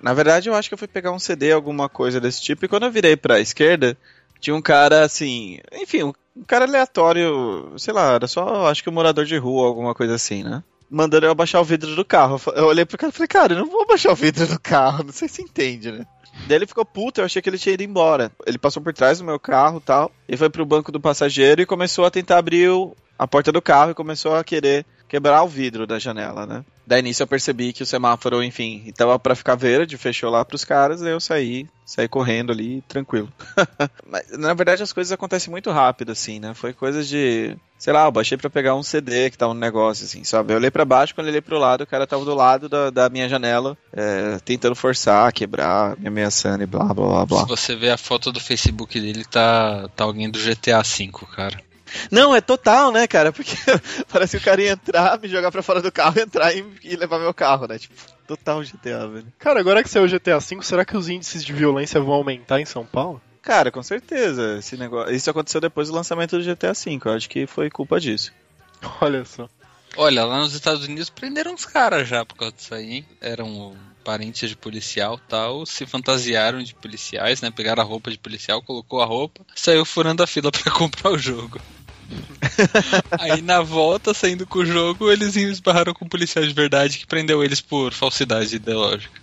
[0.03, 2.64] na verdade, eu acho que eu fui pegar um CD, alguma coisa desse tipo.
[2.64, 3.96] E quando eu virei pra esquerda,
[4.40, 6.12] tinha um cara, assim, enfim, um
[6.46, 10.42] cara aleatório, sei lá, era só, acho que um morador de rua, alguma coisa assim,
[10.42, 10.62] né?
[10.90, 12.40] Mandando eu abaixar o vidro do carro.
[12.55, 15.05] Eu olhei pro cara e falei, cara, eu não vou abaixar o vidro do carro,
[15.05, 16.05] não sei se entende, né?
[16.46, 18.32] Daí ele ficou puto, eu achei que ele tinha ido embora.
[18.46, 21.61] Ele passou por trás do meu carro e tal, e foi pro banco do passageiro
[21.61, 25.42] e começou a tentar abrir o- a porta do carro e começou a querer quebrar
[25.42, 26.64] o vidro da janela, né?
[26.91, 30.64] Daí nisso eu percebi que o semáforo, enfim, tava pra ficar verde, fechou lá pros
[30.64, 33.32] caras, daí eu saí, saí correndo ali, tranquilo.
[34.05, 36.53] Mas, na verdade, as coisas acontecem muito rápido, assim, né?
[36.53, 37.57] Foi coisa de.
[37.78, 40.53] Sei lá, eu baixei pra pegar um CD que tava no negócio, assim, sabe?
[40.53, 42.91] Eu olhei pra baixo, quando eu olhei pro lado, o cara tava do lado da,
[42.91, 47.41] da minha janela, é, tentando forçar, quebrar, me ameaçando e blá blá blá blá.
[47.43, 51.70] Se você ver a foto do Facebook dele, tá, tá alguém do GTA V, cara.
[52.11, 53.32] Não, é total, né, cara?
[53.32, 53.55] Porque
[54.11, 56.97] parece que o cara ia entrar, me jogar pra fora do carro, entrar e, e
[56.97, 57.78] levar meu carro, né?
[57.78, 57.95] Tipo,
[58.26, 59.26] total GTA, velho.
[59.38, 62.61] Cara, agora que saiu o GTA V, será que os índices de violência vão aumentar
[62.61, 63.20] em São Paulo?
[63.43, 64.59] Cara, com certeza.
[64.59, 65.14] Esse negócio...
[65.14, 67.01] Isso aconteceu depois do lançamento do GTA V.
[67.05, 68.32] Eu acho que foi culpa disso.
[69.01, 69.49] Olha só.
[69.97, 73.07] Olha, lá nos Estados Unidos prenderam uns caras já por causa disso aí, hein?
[73.20, 73.74] Eram
[74.05, 77.51] parentes de policial tal, se fantasiaram de policiais, né?
[77.51, 81.18] Pegaram a roupa de policial, colocou a roupa, saiu furando a fila pra comprar o
[81.18, 81.61] jogo.
[83.19, 87.07] aí na volta, saindo com o jogo, eles esbarraram com um policial de verdade que
[87.07, 89.21] prendeu eles por falsidade ideológica.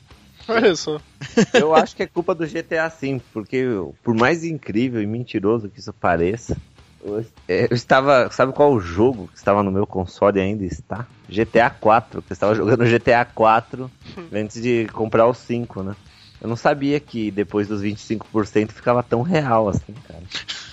[0.47, 0.99] Olha só.
[1.53, 3.65] Eu acho que é culpa do GTA sim, porque
[4.03, 6.55] por mais incrível e mentiroso que isso pareça,
[7.03, 8.29] eu, é, eu estava.
[8.31, 11.05] Sabe qual o jogo que estava no meu console e ainda está?
[11.29, 12.19] GTA 4.
[12.19, 13.91] Eu estava jogando GTA 4
[14.31, 15.95] antes de comprar o 5, né?
[16.41, 20.21] Eu não sabia que depois dos 25% ficava tão real assim, cara.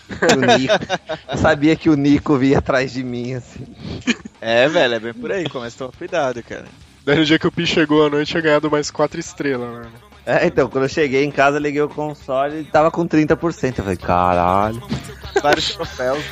[0.08, 0.74] O Nico,
[1.28, 3.66] eu sabia que o Nico vinha atrás de mim, assim.
[4.40, 5.48] É, velho, é bem por aí.
[5.48, 6.66] Começa a tomar cuidado, cara.
[7.04, 9.90] Daí no dia que o Pi chegou à noite, tinha ganhado mais 4 estrelas, né?
[10.26, 13.78] É, então, quando eu cheguei em casa, liguei o console e tava com 30%.
[13.78, 14.82] Eu falei, caralho.
[15.42, 16.24] Vários troféus.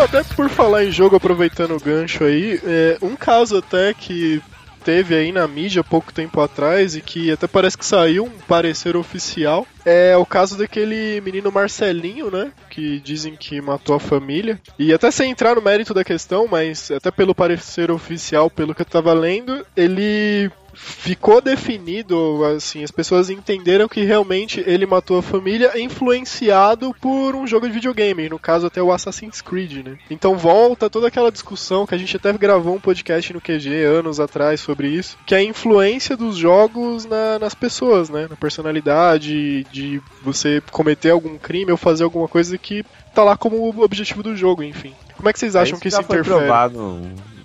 [0.00, 4.42] Até por falar em jogo, aproveitando o gancho aí, é, um caso até que
[4.82, 8.96] teve aí na mídia pouco tempo atrás e que até parece que saiu um parecer
[8.96, 12.52] oficial é o caso daquele menino Marcelinho, né?
[12.68, 14.60] Que dizem que matou a família.
[14.78, 18.82] E até sem entrar no mérito da questão, mas até pelo parecer oficial, pelo que
[18.82, 25.22] eu tava lendo, ele ficou definido, assim, as pessoas entenderam que realmente ele matou a
[25.22, 29.98] família influenciado por um jogo de videogame, no caso até o Assassin's Creed, né?
[30.10, 34.20] Então volta toda aquela discussão que a gente até gravou um podcast no QG anos
[34.20, 38.26] atrás sobre isso, que é a influência dos jogos na- nas pessoas, né?
[38.28, 43.56] Na personalidade, de você cometer algum crime ou fazer alguma coisa que tá lá como
[43.56, 44.92] o objetivo do jogo, enfim.
[45.16, 46.24] Como é que vocês acham isso que isso interfere?
[46.38, 47.00] provado.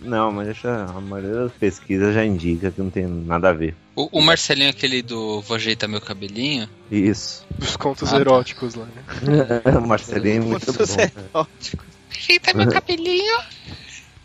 [0.07, 3.75] Não, mas já, a maioria das pesquisas já indica que não tem nada a ver.
[3.93, 7.45] O, o Marcelinho, aquele do Vou ajeitar meu cabelinho, Isso.
[7.57, 8.21] Dos contos Ah, tá.
[8.21, 9.61] eróticos lá, né?
[9.77, 10.83] o Marcelinho é muito bom.
[10.97, 11.11] É né?
[11.33, 11.81] ótimo.
[12.09, 13.37] ajeita meu cabelinho.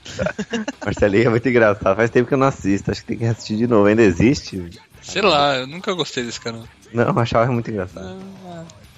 [0.84, 1.96] Marcelinho é muito engraçado.
[1.96, 2.90] Faz tempo que eu não assisto.
[2.90, 3.86] Acho que tem que assistir de novo.
[3.86, 4.70] Ainda existe?
[5.00, 6.64] Sei lá, eu nunca gostei desse canal.
[6.92, 8.20] Não, eu achava muito engraçado.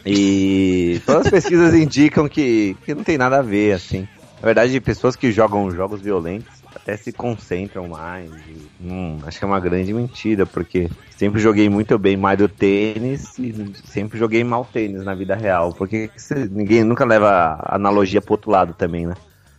[0.05, 4.07] E todas as pesquisas indicam que, que não tem nada a ver, assim.
[4.43, 8.31] Na verdade, pessoas que jogam jogos violentos até se concentram mais.
[8.31, 13.39] E, hum, acho que é uma grande mentira, porque sempre joguei muito bem Mario Tênis
[13.39, 15.73] e sempre joguei mal tênis na vida real.
[15.73, 16.11] Porque
[16.51, 19.15] ninguém nunca leva a analogia pro outro lado também, né?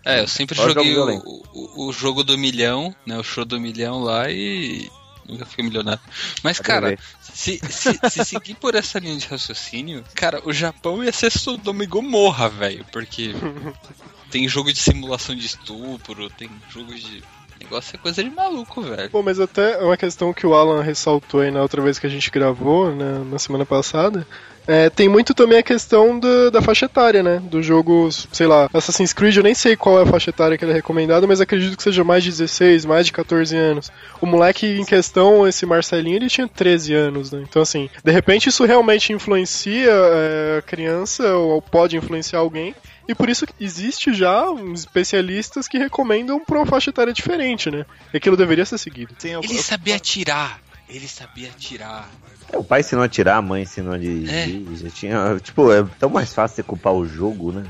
[0.05, 3.17] É, eu sempre joguei jogo o, o, o jogo do milhão, né?
[3.17, 4.87] O show do milhão lá e
[5.27, 6.01] nunca fiquei milionário.
[6.43, 6.99] Mas, cara, ver.
[7.19, 11.83] se, se, se seguir por essa linha de raciocínio, cara, o Japão ia ser Sodoma
[11.83, 12.85] e Gomorra, velho.
[12.91, 13.33] Porque
[14.35, 17.23] tem jogo de simulação de estupro, tem jogo de.
[17.61, 19.09] Negócio é coisa de maluco, velho.
[19.09, 22.09] Bom, mas até uma questão que o Alan ressaltou aí na outra vez que a
[22.09, 24.27] gente gravou, né, na semana passada,
[24.67, 27.39] É, tem muito também a questão do- da faixa etária, né?
[27.39, 30.65] Do jogo, sei lá, Assassin's Creed, eu nem sei qual é a faixa etária que
[30.65, 33.91] ele é recomendado, mas acredito que seja mais de 16, mais de 14 anos.
[34.19, 37.43] O moleque em questão, esse Marcelinho, ele tinha 13 anos, né?
[37.47, 42.73] Então, assim, de repente isso realmente influencia é, a criança ou pode influenciar alguém.
[43.07, 47.85] E por isso existe já uns especialistas que recomendam pra uma faixa etária diferente, né?
[48.13, 49.15] E aquilo deveria ser seguido.
[49.23, 50.59] Ele sabia atirar.
[50.87, 52.09] Ele sabia atirar.
[52.51, 54.65] É, o pai ensinou a tirar, a mãe ensinou a dirigir.
[54.75, 55.39] Já tinha.
[55.39, 57.63] Tipo, é tão mais fácil você culpar o jogo, né?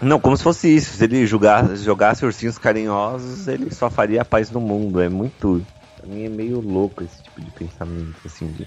[0.00, 0.96] Não, como se fosse isso.
[0.96, 5.00] Se ele jogar, jogasse ursinhos carinhosos, ele só faria a paz no mundo.
[5.00, 5.64] É muito.
[5.98, 8.66] Pra mim é meio louco esse tipo de pensamento, assim, de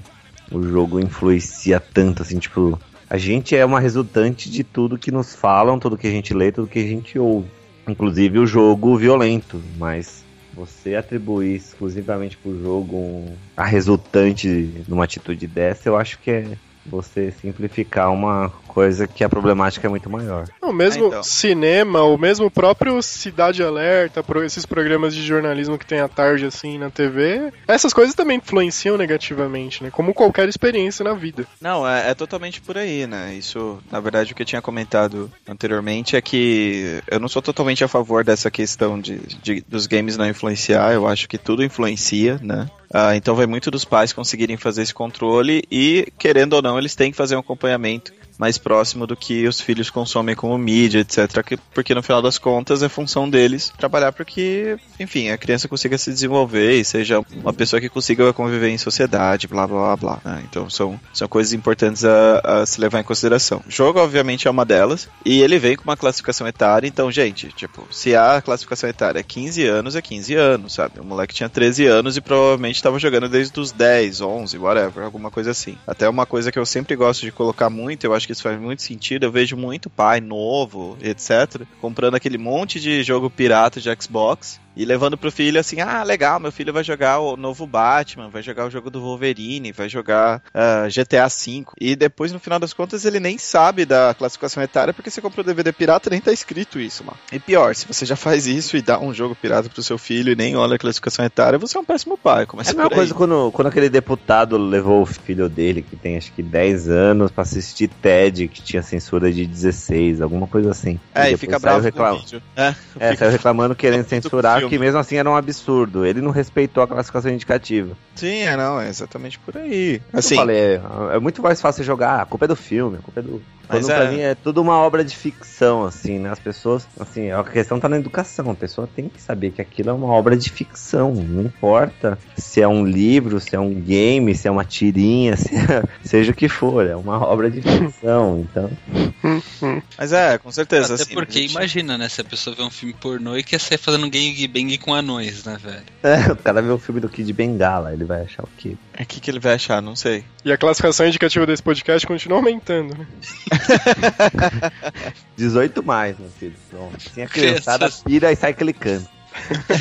[0.52, 2.80] o jogo influencia tanto, assim, tipo.
[3.10, 6.52] A gente é uma resultante de tudo que nos falam, tudo que a gente lê,
[6.52, 7.48] tudo que a gente ouve.
[7.88, 13.26] Inclusive o jogo violento, mas você atribuir exclusivamente pro jogo
[13.58, 19.24] a resultante de uma atitude dessa, eu acho que é você simplificar uma coisa que
[19.24, 20.48] a problemática é muito maior.
[20.62, 21.24] O mesmo É, então.
[21.24, 26.78] cinema, o mesmo próprio Cidade Alerta, esses programas de jornalismo que tem à tarde assim
[26.78, 29.90] na TV, essas coisas também influenciam negativamente, né?
[29.92, 31.46] Como qualquer experiência na vida.
[31.60, 33.34] Não, é, é totalmente por aí, né?
[33.34, 37.84] Isso, na verdade, o que eu tinha comentado anteriormente é que eu não sou totalmente
[37.84, 40.94] a favor dessa questão de, de- dos games não influenciar.
[40.94, 42.68] Eu acho que tudo influencia, né?
[42.92, 46.96] Ah, então vai muito dos pais conseguirem fazer esse controle e, querendo ou não, eles
[46.96, 51.44] têm que fazer um acompanhamento mais próximo do que os filhos consomem como mídia, etc.
[51.44, 55.68] que- Porque no final das contas é função deles trabalhar para que, enfim, a criança
[55.68, 59.98] consiga se desenvolver e seja uma pessoa que consiga conviver em sociedade, blá blá blá
[59.98, 60.22] blá.
[60.24, 60.44] né?
[60.50, 63.62] Então são, são coisas importantes a, a se levar em consideração.
[63.68, 66.88] O jogo, obviamente, é uma delas e ele vem com uma classificação etária.
[66.88, 71.00] Então, gente, tipo, se a classificação etária é 15 anos, é 15 anos, sabe?
[71.02, 75.30] O moleque tinha 13 anos e provavelmente estava jogando desde os 10, 11, whatever, alguma
[75.30, 75.78] coisa assim.
[75.86, 78.62] Até uma coisa que eu sempre gosto de colocar muito, eu acho que isso faz
[78.62, 79.26] muito sentido.
[79.26, 84.86] Eu vejo muito pai novo, etc., comprando aquele monte de jogo pirata de Xbox e
[84.86, 88.66] levando pro filho assim: ah, legal, meu filho vai jogar o novo Batman, vai jogar
[88.66, 91.66] o jogo do Wolverine, vai jogar ah, GTA V.
[91.80, 95.44] E depois, no final das contas, ele nem sabe da classificação etária porque você comprou
[95.44, 97.14] DVD pirata nem tá escrito isso lá.
[97.32, 100.32] E pior, se você já faz isso e dá um jogo pirata pro seu filho
[100.32, 102.46] e nem olha a classificação etária, você é um péssimo pai.
[102.46, 106.18] Começa É a mesma coisa quando, quando aquele deputado levou o filho dele, que tem
[106.18, 111.00] acho que 10 anos, pra assistir TED, que tinha censura de 16, alguma coisa assim.
[111.14, 112.42] É, e depois fica bravo vídeo.
[112.56, 112.68] É,
[113.00, 114.69] É, fica- saiu reclamando querendo censurar.
[114.70, 116.06] Que mesmo assim era um absurdo.
[116.06, 117.96] Ele não respeitou a classificação indicativa.
[118.16, 120.02] Sim, é, não, é exatamente por aí.
[120.14, 120.82] Assim, eu falei, é,
[121.14, 123.42] é muito mais fácil jogar, a culpa é do filme, a culpa é do.
[123.70, 124.12] Mas Quando pra é.
[124.12, 126.32] mim é tudo uma obra de ficção, assim, né?
[126.32, 128.50] As pessoas, assim, a questão tá na educação.
[128.50, 131.14] A pessoa tem que saber que aquilo é uma obra de ficção.
[131.14, 135.56] Não importa se é um livro, se é um game, se é uma tirinha, se
[135.56, 138.40] é- seja o que for, é uma obra de ficção.
[138.50, 138.72] Então,
[139.98, 140.94] mas é, com certeza.
[140.96, 142.10] Até assim, porque gente- imagina, né?
[142.10, 145.58] Se a pessoa vê um filme pornô e quer sair fazendo gangbang com anões, né,
[145.62, 145.84] velho?
[146.02, 148.76] é, o cara vê o filme do Kid Bengala, ele vai achar o quê?
[149.00, 149.82] O que, que ele vai achar?
[149.82, 150.24] Não sei.
[150.44, 153.06] E a classificação indicativa desse podcast continua aumentando, né?
[155.36, 156.56] 18 mais, meu filho.
[156.70, 156.96] Pronto.
[156.96, 159.08] Assim a criançada pira e sai clicando.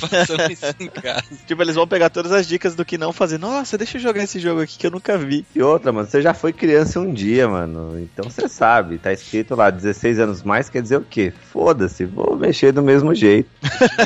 [0.01, 1.25] Façam isso em casa.
[1.47, 3.39] Tipo, eles vão pegar todas as dicas do que não fazer.
[3.39, 5.45] Nossa, deixa eu jogar esse jogo aqui que eu nunca vi.
[5.55, 7.99] E outra, mano, você já foi criança um dia, mano.
[7.99, 11.33] Então você sabe, tá escrito lá 16 anos mais, quer dizer o quê?
[11.53, 13.51] Foda-se, vou mexer do mesmo jeito.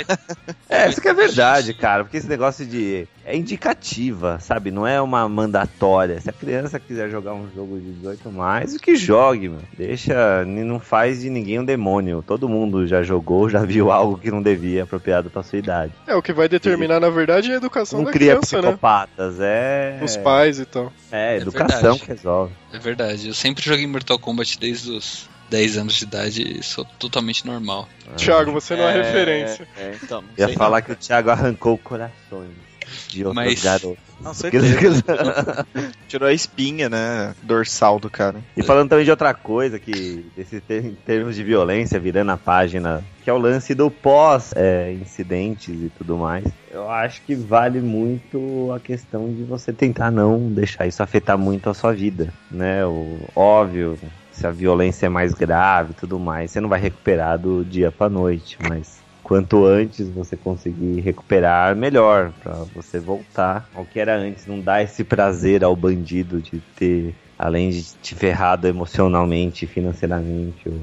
[0.69, 3.07] é, isso que é verdade, cara, porque esse negócio de.
[3.25, 4.71] É indicativa, sabe?
[4.71, 6.21] Não é uma mandatória.
[6.21, 9.63] Se a criança quiser jogar um jogo de 18 mais, o que jogue, mano.
[9.77, 10.45] Deixa.
[10.45, 12.25] Não faz de ninguém um demônio.
[12.27, 15.93] Todo mundo já jogou, já viu algo que não devia apropriado pra sua idade.
[16.07, 18.63] É, o que vai determinar, na verdade, é a educação Não da cria criança, né?
[18.63, 20.01] psicopatas, é.
[20.03, 20.93] Os pais e tal.
[21.11, 22.01] É, É educação verdade.
[22.01, 22.53] que resolve.
[22.73, 23.29] É verdade.
[23.29, 27.89] Eu sempre joguei Mortal Kombat desde os 10 anos de idade e sou totalmente normal.
[28.17, 29.69] Thiago, você não é, referência.
[29.77, 30.23] É, então.
[30.23, 32.72] não Ia falar que o Thiago arrancou corações
[33.09, 33.99] de outros Mas- garotos.
[34.21, 35.03] Não, certeza.
[36.07, 37.35] Tirou a espinha, né?
[37.43, 38.37] Dorsal do cara.
[38.57, 42.37] E falando também de outra coisa, que desse ter- em termos de violência, virando a
[42.37, 46.45] página, que é o lance do pós-incidentes e tudo mais.
[46.71, 51.69] Eu acho que vale muito a questão de você tentar não deixar isso afetar muito
[51.69, 52.85] a sua vida, né?
[52.87, 53.99] O óbvio,
[54.31, 57.91] se a violência é mais grave e tudo mais, você não vai recuperar do dia
[57.91, 59.02] pra noite, mas
[59.33, 64.83] quanto antes você conseguir recuperar, melhor, pra você voltar ao que era antes, não dar
[64.83, 70.75] esse prazer ao bandido de ter, além de te ferrado emocionalmente, financeiramente, ou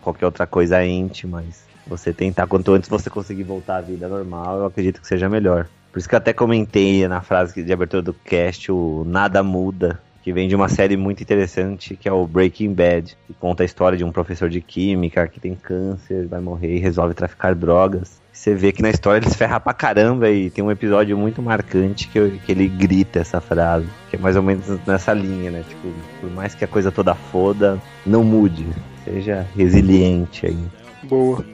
[0.00, 4.60] qualquer outra coisa ente, mas você tentar, quanto antes você conseguir voltar à vida normal,
[4.60, 5.68] eu acredito que seja melhor.
[5.92, 10.00] Por isso que eu até comentei na frase de abertura do cast o nada muda,
[10.22, 13.66] que vem de uma série muito interessante que é o Breaking Bad, que conta a
[13.66, 18.22] história de um professor de química que tem câncer, vai morrer e resolve traficar drogas.
[18.32, 21.42] Você vê que na história ele se ferra pra caramba e tem um episódio muito
[21.42, 25.64] marcante que, que ele grita essa frase, que é mais ou menos nessa linha, né?
[25.68, 25.88] Tipo,
[26.20, 28.66] por mais que a coisa toda foda, não mude,
[29.04, 30.58] seja resiliente aí.
[31.04, 31.44] Boa.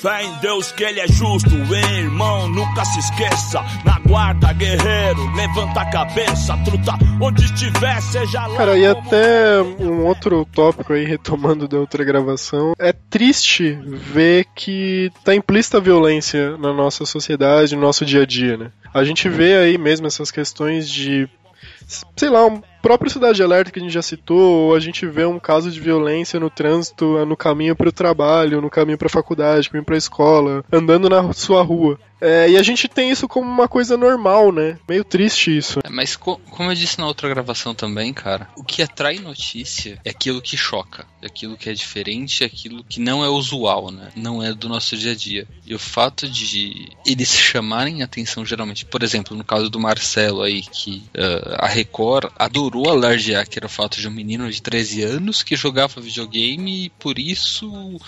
[0.00, 3.60] Fé em Deus que ele é justo, hein, irmão, nunca se esqueça.
[3.84, 8.56] Na guarda, guerreiro, levanta a cabeça, truta, onde estiver, seja lá.
[8.56, 15.10] Cara, e até um outro tópico aí, retomando da outra gravação, é triste ver que
[15.24, 18.72] tá implícita a violência na nossa sociedade, no nosso dia a dia, né?
[18.92, 21.28] A gente vê aí mesmo essas questões de
[22.16, 25.24] sei lá, um próprio Cidade Alerta que a gente já citou, ou a gente vê
[25.24, 29.10] um caso de violência no trânsito, no caminho para o trabalho, no caminho para a
[29.10, 31.98] faculdade, caminho para a escola, andando na sua rua.
[32.22, 34.78] É, e a gente tem isso como uma coisa normal, né?
[34.88, 35.80] Meio triste isso.
[35.82, 39.98] É, mas co como eu disse na outra gravação também, cara, o que atrai notícia
[40.04, 43.90] é aquilo que choca, é aquilo que é diferente, é aquilo que não é usual,
[43.90, 44.10] né?
[44.14, 45.48] Não é do nosso dia a dia.
[45.66, 50.62] E o fato de eles chamarem atenção geralmente, por exemplo, no caso do Marcelo aí,
[50.62, 55.02] que uh, a Record adorou alardear que era o fato de um menino de 13
[55.02, 57.98] anos que jogava videogame e por isso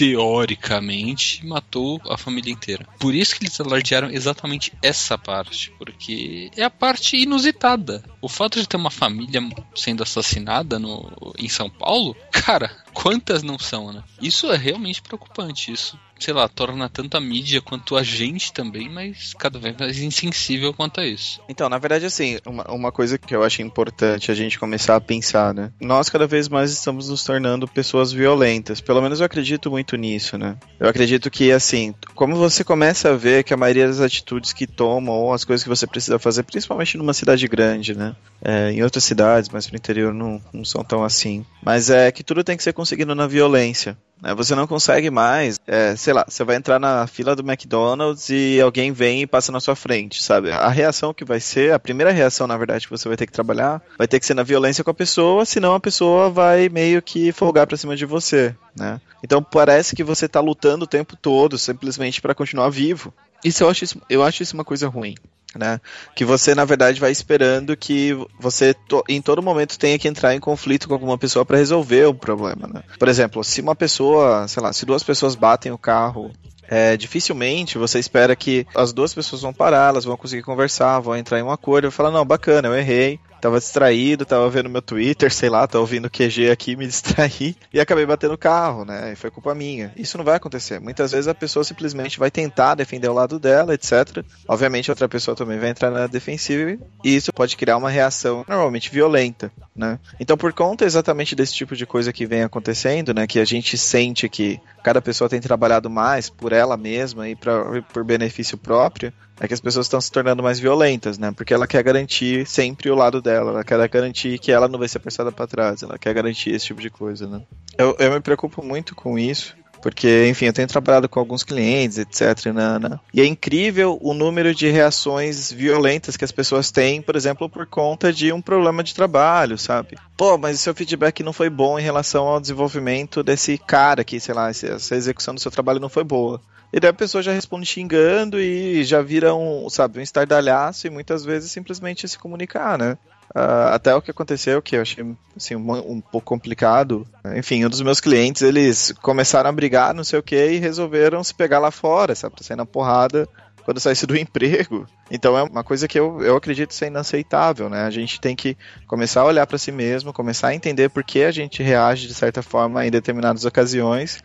[0.00, 2.86] teoricamente, matou a família inteira.
[2.98, 8.02] Por isso que eles alardearam exatamente essa parte, porque é a parte inusitada.
[8.18, 9.42] O fato de ter uma família
[9.74, 14.02] sendo assassinada no, em São Paulo, cara, quantas não são, né?
[14.22, 15.70] Isso é realmente preocupante.
[15.70, 19.98] Isso, sei lá, torna tanto a mídia quanto a gente também, mas cada vez mais
[19.98, 21.40] insensível quanto a isso.
[21.48, 25.00] Então, na verdade, assim, uma, uma coisa que eu acho importante a gente começar a
[25.00, 25.72] pensar, né?
[25.80, 28.80] Nós cada vez mais estamos nos tornando pessoas violentas.
[28.80, 30.56] Pelo menos eu acredito muito nisso, né?
[30.78, 34.66] Eu acredito que, assim, como você começa a ver que a maioria das atitudes que
[34.66, 38.14] tomam ou as coisas que você precisa fazer, principalmente numa cidade grande, né?
[38.42, 41.44] É, em outras cidades, mas pro interior não, não são tão assim.
[41.64, 43.96] Mas é que tudo tem que ser conseguido na violência.
[44.20, 44.34] Né?
[44.34, 48.60] Você não consegue mais, é, sei lá, você vai entrar na fila do McDonald's e
[48.60, 50.50] alguém vem e passa na sua frente, sabe?
[50.50, 53.32] A reação que vai ser, a primeira reação, na verdade, que você vai ter que
[53.32, 57.00] trabalhar, vai ter que ser na violência com a pessoa, senão a pessoa vai meio
[57.02, 59.00] que folgar pra cima de você, né?
[59.22, 63.12] Então parece que você tá lutando o tempo todo, simplesmente para continuar vivo.
[63.44, 65.14] Isso eu acho, isso, eu acho isso uma coisa ruim.
[65.56, 65.80] Né?
[66.14, 70.34] Que você, na verdade, vai esperando que você to em todo momento tenha que entrar
[70.34, 72.68] em conflito com alguma pessoa para resolver o problema.
[72.68, 72.82] Né?
[72.98, 76.30] Por exemplo, se uma pessoa, sei lá, se duas pessoas batem o carro
[76.70, 81.16] é, dificilmente você espera que as duas pessoas vão parar, elas vão conseguir conversar, vão
[81.16, 84.82] entrar em um acordo e falar, não, bacana, eu errei, tava distraído, tava vendo meu
[84.82, 89.12] Twitter, sei lá, tava ouvindo QG aqui, me distraí e acabei batendo o carro, né?
[89.12, 89.92] E foi culpa minha.
[89.96, 90.80] Isso não vai acontecer.
[90.80, 94.24] Muitas vezes a pessoa simplesmente vai tentar defender o lado dela, etc.
[94.46, 98.90] Obviamente outra pessoa também vai entrar na defensiva e isso pode criar uma reação normalmente
[98.90, 99.98] violenta, né?
[100.18, 103.78] Então por conta exatamente desse tipo de coisa que vem acontecendo, né, que a gente
[103.78, 109.12] sente que cada pessoa tem trabalhado mais por ela mesma e pra, por benefício próprio,
[109.40, 111.32] é que as pessoas estão se tornando mais violentas, né?
[111.34, 114.86] Porque ela quer garantir sempre o lado dela, ela quer garantir que ela não vai
[114.86, 117.40] ser passada para trás, ela quer garantir esse tipo de coisa, né?
[117.78, 121.96] Eu, eu me preocupo muito com isso, porque, enfim, eu tenho trabalhado com alguns clientes,
[121.96, 122.52] etc.
[122.52, 123.00] Né, né?
[123.14, 127.66] E é incrível o número de reações violentas que as pessoas têm, por exemplo, por
[127.66, 129.96] conta de um problema de trabalho, sabe?
[130.16, 134.20] Pô, mas o seu feedback não foi bom em relação ao desenvolvimento desse cara aqui,
[134.20, 136.40] sei lá, essa execução do seu trabalho não foi boa.
[136.72, 140.90] E daí a pessoa já responde xingando e já vira um, sabe, um estardalhaço e
[140.90, 142.96] muitas vezes simplesmente se comunicar, né?
[143.34, 145.06] Uh, até o que aconteceu, que eu achei
[145.36, 147.06] assim, um, um, pouco complicado.
[147.36, 151.22] Enfim, um dos meus clientes, eles começaram a brigar, não sei o que, e resolveram
[151.22, 152.34] se pegar lá fora, sabe?
[152.34, 153.28] Pra sair na porrada
[153.64, 154.86] quando saísse do emprego.
[155.10, 157.82] Então é uma coisa que eu, eu acredito ser inaceitável, né?
[157.84, 158.56] A gente tem que
[158.86, 162.14] começar a olhar para si mesmo, começar a entender por que a gente reage de
[162.14, 164.22] certa forma em determinadas ocasiões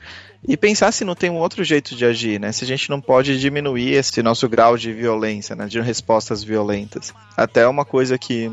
[0.47, 2.51] e pensar se não tem um outro jeito de agir, né?
[2.51, 5.65] Se a gente não pode diminuir esse nosso grau de violência, né?
[5.65, 7.13] De respostas violentas.
[7.35, 8.51] Até uma coisa que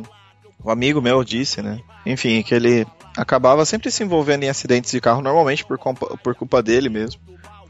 [0.64, 1.80] um amigo meu disse, né?
[2.06, 6.62] Enfim, que ele acabava sempre se envolvendo em acidentes de carro, normalmente por, por culpa
[6.62, 7.20] dele mesmo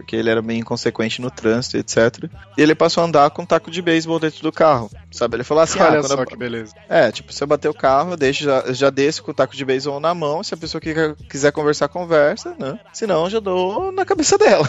[0.02, 2.28] porque ele era meio inconsequente no trânsito, etc.
[2.58, 5.36] E ele passou a andar com um taco de beisebol dentro do carro, sabe?
[5.36, 6.26] Ele falou assim, Olha ah, só eu...
[6.26, 6.74] que beleza.
[6.88, 9.64] É, tipo, se eu bater o carro, deixa, já, já desço com o taco de
[9.64, 10.92] beisebol na mão, se a pessoa que
[11.30, 12.78] quiser conversar, conversa, né?
[12.92, 14.68] Se não, já dou na cabeça dela.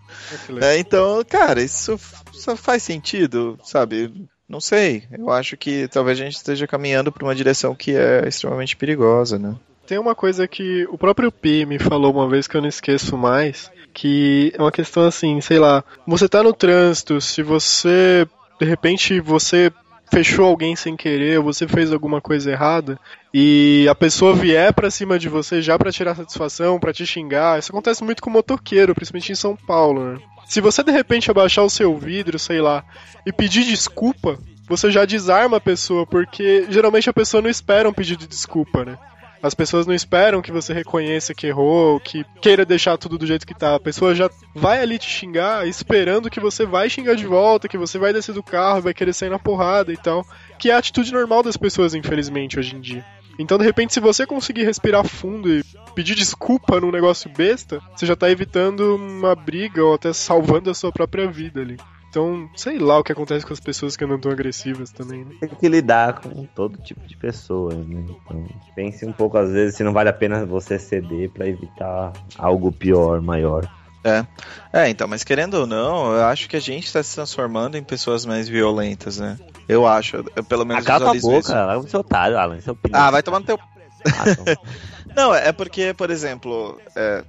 [0.62, 2.00] é, então, cara, isso,
[2.32, 4.28] isso faz sentido, sabe?
[4.48, 5.04] Não sei.
[5.16, 9.38] Eu acho que talvez a gente esteja caminhando para uma direção que é extremamente perigosa,
[9.38, 9.54] né?
[9.86, 13.16] Tem uma coisa que o próprio Pi me falou uma vez que eu não esqueço
[13.18, 18.26] mais, que é uma questão assim, sei lá, você tá no trânsito, se você
[18.60, 19.72] de repente você
[20.12, 22.98] fechou alguém sem querer, ou você fez alguma coisa errada,
[23.32, 27.58] e a pessoa vier pra cima de você já pra tirar satisfação, pra te xingar,
[27.58, 30.20] isso acontece muito com motoqueiro, principalmente em São Paulo, né?
[30.46, 32.84] Se você de repente abaixar o seu vidro, sei lá,
[33.24, 34.36] e pedir desculpa,
[34.68, 38.84] você já desarma a pessoa, porque geralmente a pessoa não espera um pedido de desculpa,
[38.84, 38.98] né?
[39.42, 43.46] As pessoas não esperam que você reconheça que errou, que queira deixar tudo do jeito
[43.46, 43.74] que tá.
[43.74, 47.78] A pessoa já vai ali te xingar, esperando que você vai xingar de volta, que
[47.78, 50.26] você vai descer do carro, vai querer sair na porrada e tal.
[50.58, 53.04] Que é a atitude normal das pessoas, infelizmente, hoje em dia.
[53.38, 55.64] Então, de repente, se você conseguir respirar fundo e
[55.94, 60.74] pedir desculpa num negócio besta, você já tá evitando uma briga ou até salvando a
[60.74, 61.78] sua própria vida ali.
[62.10, 65.36] Então, sei lá o que acontece com as pessoas que andam tão agressivas também, né?
[65.38, 68.04] Tem que lidar com todo tipo de pessoa, né?
[68.08, 72.12] Então, pense um pouco, às vezes, se não vale a pena você ceder pra evitar
[72.36, 73.70] algo pior, maior.
[74.02, 74.26] É.
[74.72, 77.84] É, então, mas querendo ou não, eu acho que a gente está se transformando em
[77.84, 79.38] pessoas mais violentas, né?
[79.68, 81.48] Eu acho, eu, pelo menos Acaba a visualizo isso.
[81.52, 83.00] boca, vai ser otário, Alan, isso é opinião.
[83.00, 83.58] Ah, vai tomar no teu.
[84.04, 84.44] Ah, então.
[85.14, 87.24] Não, é porque, por exemplo, é,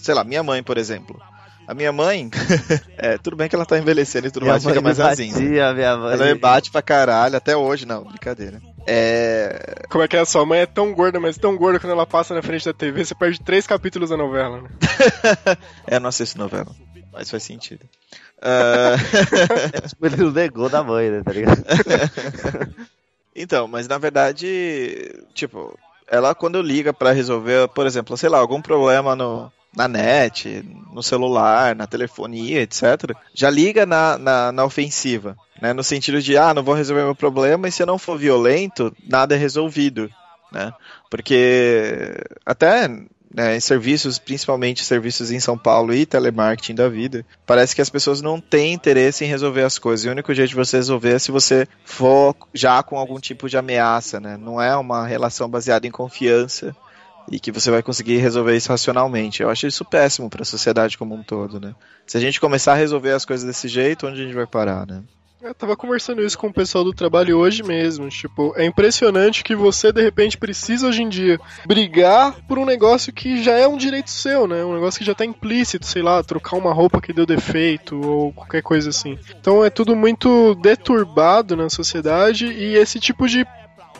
[0.00, 1.20] sei lá, minha mãe, por exemplo.
[1.66, 2.30] A minha mãe,
[2.98, 4.98] é, tudo bem que ela tá envelhecendo e tudo mais, fica mais
[5.72, 6.12] minha mãe.
[6.14, 8.60] Ela me bate pra caralho, até hoje, não, brincadeira.
[8.86, 9.82] É.
[9.88, 10.24] Como é que é?
[10.24, 13.04] Sua mãe é tão gorda, mas tão gorda quando ela passa na frente da TV,
[13.04, 14.68] você perde três capítulos da novela, né?
[15.88, 16.70] é, eu não assisto novela,
[17.12, 17.86] mas faz sentido.
[19.88, 21.64] Tipo, Ele negou da mãe, né, tá ligado?
[23.34, 28.60] Então, mas na verdade, tipo, ela quando liga pra resolver, por exemplo, sei lá, algum
[28.60, 35.36] problema no, na net, no celular, na telefonia, etc., já liga na, na, na ofensiva,
[35.60, 35.72] né?
[35.72, 38.94] No sentido de, ah, não vou resolver meu problema e se eu não for violento,
[39.08, 40.10] nada é resolvido,
[40.52, 40.72] né?
[41.10, 42.14] Porque
[42.44, 42.88] até
[43.34, 47.90] né, em serviços, principalmente serviços em São Paulo e telemarketing da vida, parece que as
[47.90, 50.06] pessoas não têm interesse em resolver as coisas.
[50.06, 53.48] E o único jeito de você resolver é se você for já com algum tipo
[53.48, 54.36] de ameaça, né?
[54.36, 56.74] Não é uma relação baseada em confiança
[57.30, 59.42] e que você vai conseguir resolver isso racionalmente.
[59.42, 61.74] Eu acho isso péssimo para a sociedade como um todo, né?
[62.06, 64.86] Se a gente começar a resolver as coisas desse jeito, onde a gente vai parar,
[64.86, 65.02] né?
[65.44, 68.08] Eu tava conversando isso com o pessoal do trabalho hoje mesmo.
[68.08, 73.12] Tipo, é impressionante que você, de repente, precisa hoje em dia brigar por um negócio
[73.12, 74.64] que já é um direito seu, né?
[74.64, 78.32] Um negócio que já tá implícito, sei lá, trocar uma roupa que deu defeito ou
[78.32, 79.18] qualquer coisa assim.
[79.38, 83.46] Então é tudo muito deturbado na sociedade e esse tipo de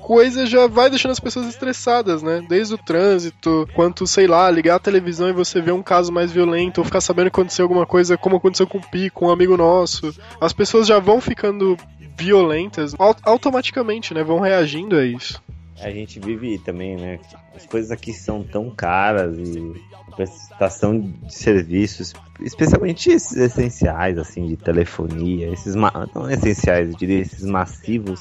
[0.05, 2.45] coisa já vai deixando as pessoas estressadas, né?
[2.47, 6.31] Desde o trânsito, quanto, sei lá, ligar a televisão e você ver um caso mais
[6.31, 9.31] violento, ou ficar sabendo que aconteceu alguma coisa, como aconteceu com o Pi, com um
[9.31, 10.15] amigo nosso.
[10.39, 11.75] As pessoas já vão ficando
[12.19, 14.23] violentas au- automaticamente, né?
[14.23, 15.43] Vão reagindo a isso.
[15.81, 17.19] A gente vive também, né?
[17.57, 19.73] As coisas aqui são tão caras e
[20.09, 27.21] a prestação de serviços, especialmente esses essenciais, assim, de telefonia, esses não essenciais, eu diria
[27.21, 28.21] esses massivos.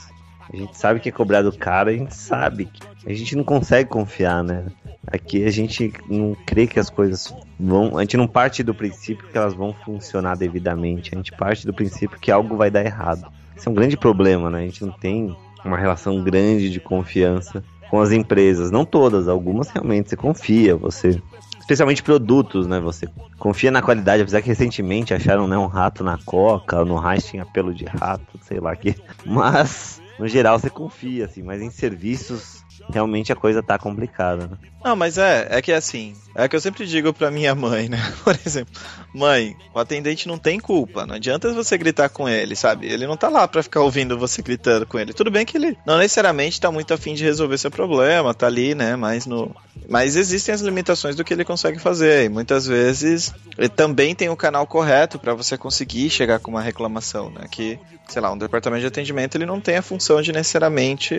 [0.51, 2.69] A gente sabe que é cobrado caro, a gente sabe
[3.05, 4.65] a gente não consegue confiar, né?
[5.05, 7.97] Aqui a gente não crê que as coisas vão.
[7.97, 11.11] A gente não parte do princípio que elas vão funcionar devidamente.
[11.13, 13.27] A gente parte do princípio que algo vai dar errado.
[13.55, 14.59] Isso é um grande problema, né?
[14.59, 15.35] A gente não tem
[15.65, 18.71] uma relação grande de confiança com as empresas.
[18.71, 21.21] Não todas, algumas realmente você confia, você.
[21.59, 22.79] Especialmente produtos, né?
[22.79, 27.25] Você confia na qualidade, apesar que recentemente acharam né, um rato na coca, no Heinz
[27.25, 28.95] tinha pelo de rato, sei lá que.
[29.25, 34.57] Mas, no geral, você confia, assim, mas em serviços realmente a coisa tá complicada, né?
[34.84, 37.97] Não, mas é, é que assim, é que eu sempre digo pra minha mãe, né?
[38.24, 38.74] Por exemplo,
[39.14, 42.88] mãe, o atendente não tem culpa, não adianta você gritar com ele, sabe?
[42.88, 45.14] Ele não tá lá pra ficar ouvindo você gritando com ele.
[45.14, 48.74] Tudo bem que ele não necessariamente tá muito afim de resolver seu problema, tá ali,
[48.74, 48.95] né?
[48.95, 49.55] Mas no.
[49.89, 52.26] Mas existem as limitações do que ele consegue fazer.
[52.26, 56.61] E muitas vezes ele também tem o canal correto pra você conseguir chegar com uma
[56.61, 57.45] reclamação, né?
[57.51, 61.16] Que, sei lá, um departamento de atendimento ele não tem a função de necessariamente,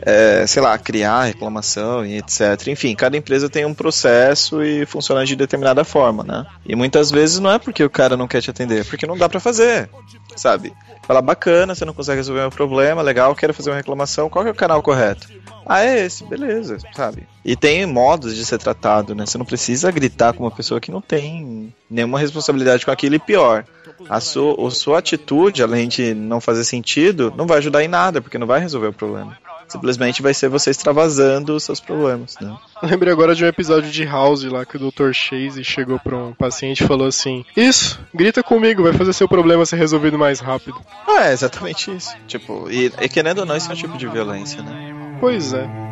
[0.00, 2.68] é, sei lá, criar reclamação e etc.
[2.68, 6.46] Enfim, cada empresa tem um processo e funciona de determinada forma, né?
[6.66, 9.16] E muitas vezes não é porque o cara não quer te atender, é porque não
[9.16, 9.88] dá pra fazer,
[10.36, 10.72] sabe?
[11.06, 14.50] Fala, bacana, você não consegue resolver meu problema, legal, quero fazer uma reclamação, qual é
[14.50, 15.28] o canal correto?
[15.66, 17.26] Ah, é esse, beleza, sabe?
[17.44, 19.26] E tem modos de ser tratado, né?
[19.26, 23.18] Você não precisa gritar com uma pessoa que não tem nenhuma responsabilidade com aquilo e
[23.18, 23.64] pior.
[24.08, 28.20] A sua, a sua atitude, além de não fazer sentido, não vai ajudar em nada,
[28.22, 29.36] porque não vai resolver o problema.
[29.68, 32.56] Simplesmente vai ser você extravasando os seus problemas, né?
[32.82, 35.12] Eu lembrei agora de um episódio de House lá que o Dr.
[35.12, 39.66] Chase chegou pra um paciente e falou assim: Isso, grita comigo, vai fazer seu problema
[39.66, 40.80] ser resolvido mais rápido.
[41.06, 42.14] Ah, é exatamente isso.
[42.26, 44.94] Tipo, e, e querendo ou não, isso é um tipo de violência, né?
[45.20, 45.87] Pois é.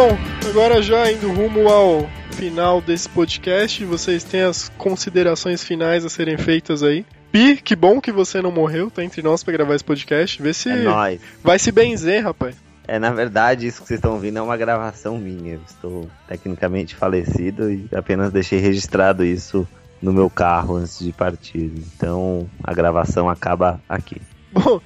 [0.00, 0.16] Bom,
[0.48, 6.38] agora já indo rumo ao final desse podcast, vocês têm as considerações finais a serem
[6.38, 7.04] feitas aí.
[7.30, 10.40] Pi, que bom que você não morreu, tá entre nós pra gravar esse podcast.
[10.40, 11.20] Vê se É nóis.
[11.44, 12.56] vai se benzer, rapaz.
[12.88, 15.56] É, na verdade, isso que vocês estão ouvindo é uma gravação minha.
[15.56, 19.68] Eu estou tecnicamente falecido e apenas deixei registrado isso
[20.00, 21.74] no meu carro antes de partir.
[21.76, 24.16] Então, a gravação acaba aqui.
[24.50, 24.80] Bom,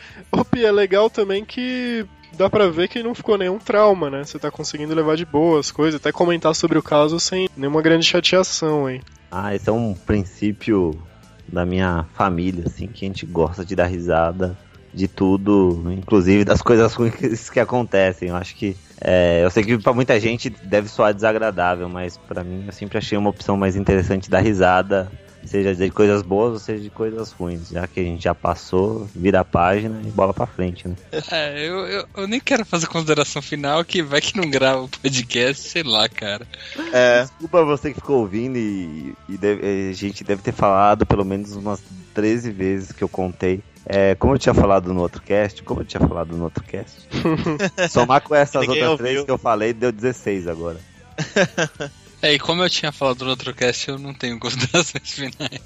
[0.50, 2.04] Pi, é legal também que
[2.34, 4.24] dá pra ver que não ficou nenhum trauma, né?
[4.24, 7.82] Você tá conseguindo levar de boa as coisas, até comentar sobre o caso sem nenhuma
[7.82, 9.00] grande chateação, hein?
[9.30, 11.00] Ah, esse é um princípio
[11.46, 14.56] da minha família, assim, que a gente gosta de dar risada
[14.92, 18.28] de tudo, inclusive das coisas ruins que acontecem.
[18.28, 18.76] Eu acho que.
[19.00, 22.98] é, eu sei que pra muita gente deve soar desagradável, mas pra mim eu sempre
[22.98, 25.10] achei uma opção mais interessante dar risada,
[25.48, 27.68] seja de coisas boas ou seja de coisas ruins.
[27.70, 30.94] Já que a gente já passou, vira a página e bola pra frente, né?
[31.30, 34.88] É, eu, eu, eu nem quero fazer consideração final, que vai que não grava o
[34.88, 36.46] podcast, sei lá, cara.
[36.92, 41.24] É, Desculpa você que ficou ouvindo e, e deve- a gente deve ter falado pelo
[41.24, 41.80] menos umas
[42.14, 43.60] 13 vezes que eu contei.
[43.86, 47.06] É, como eu tinha falado no outro cast, como eu tinha falado no outro cast,
[47.90, 49.06] somar com essas Ninguém outras ouviu.
[49.06, 50.78] três que eu falei, deu 16 agora.
[52.24, 55.60] É, e como eu tinha falado no outro cast, eu não tenho considerações finais.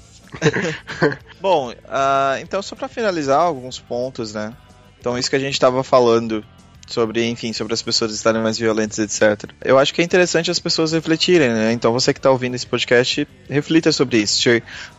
[1.39, 4.53] Bom, ah, então só pra finalizar alguns pontos, né?
[4.99, 6.43] Então isso que a gente tava falando
[6.85, 9.49] sobre, enfim, sobre as pessoas estarem mais violentas, etc.
[9.63, 11.71] Eu acho que é interessante as pessoas refletirem, né?
[11.71, 14.49] Então você que tá ouvindo esse podcast, reflita sobre isso.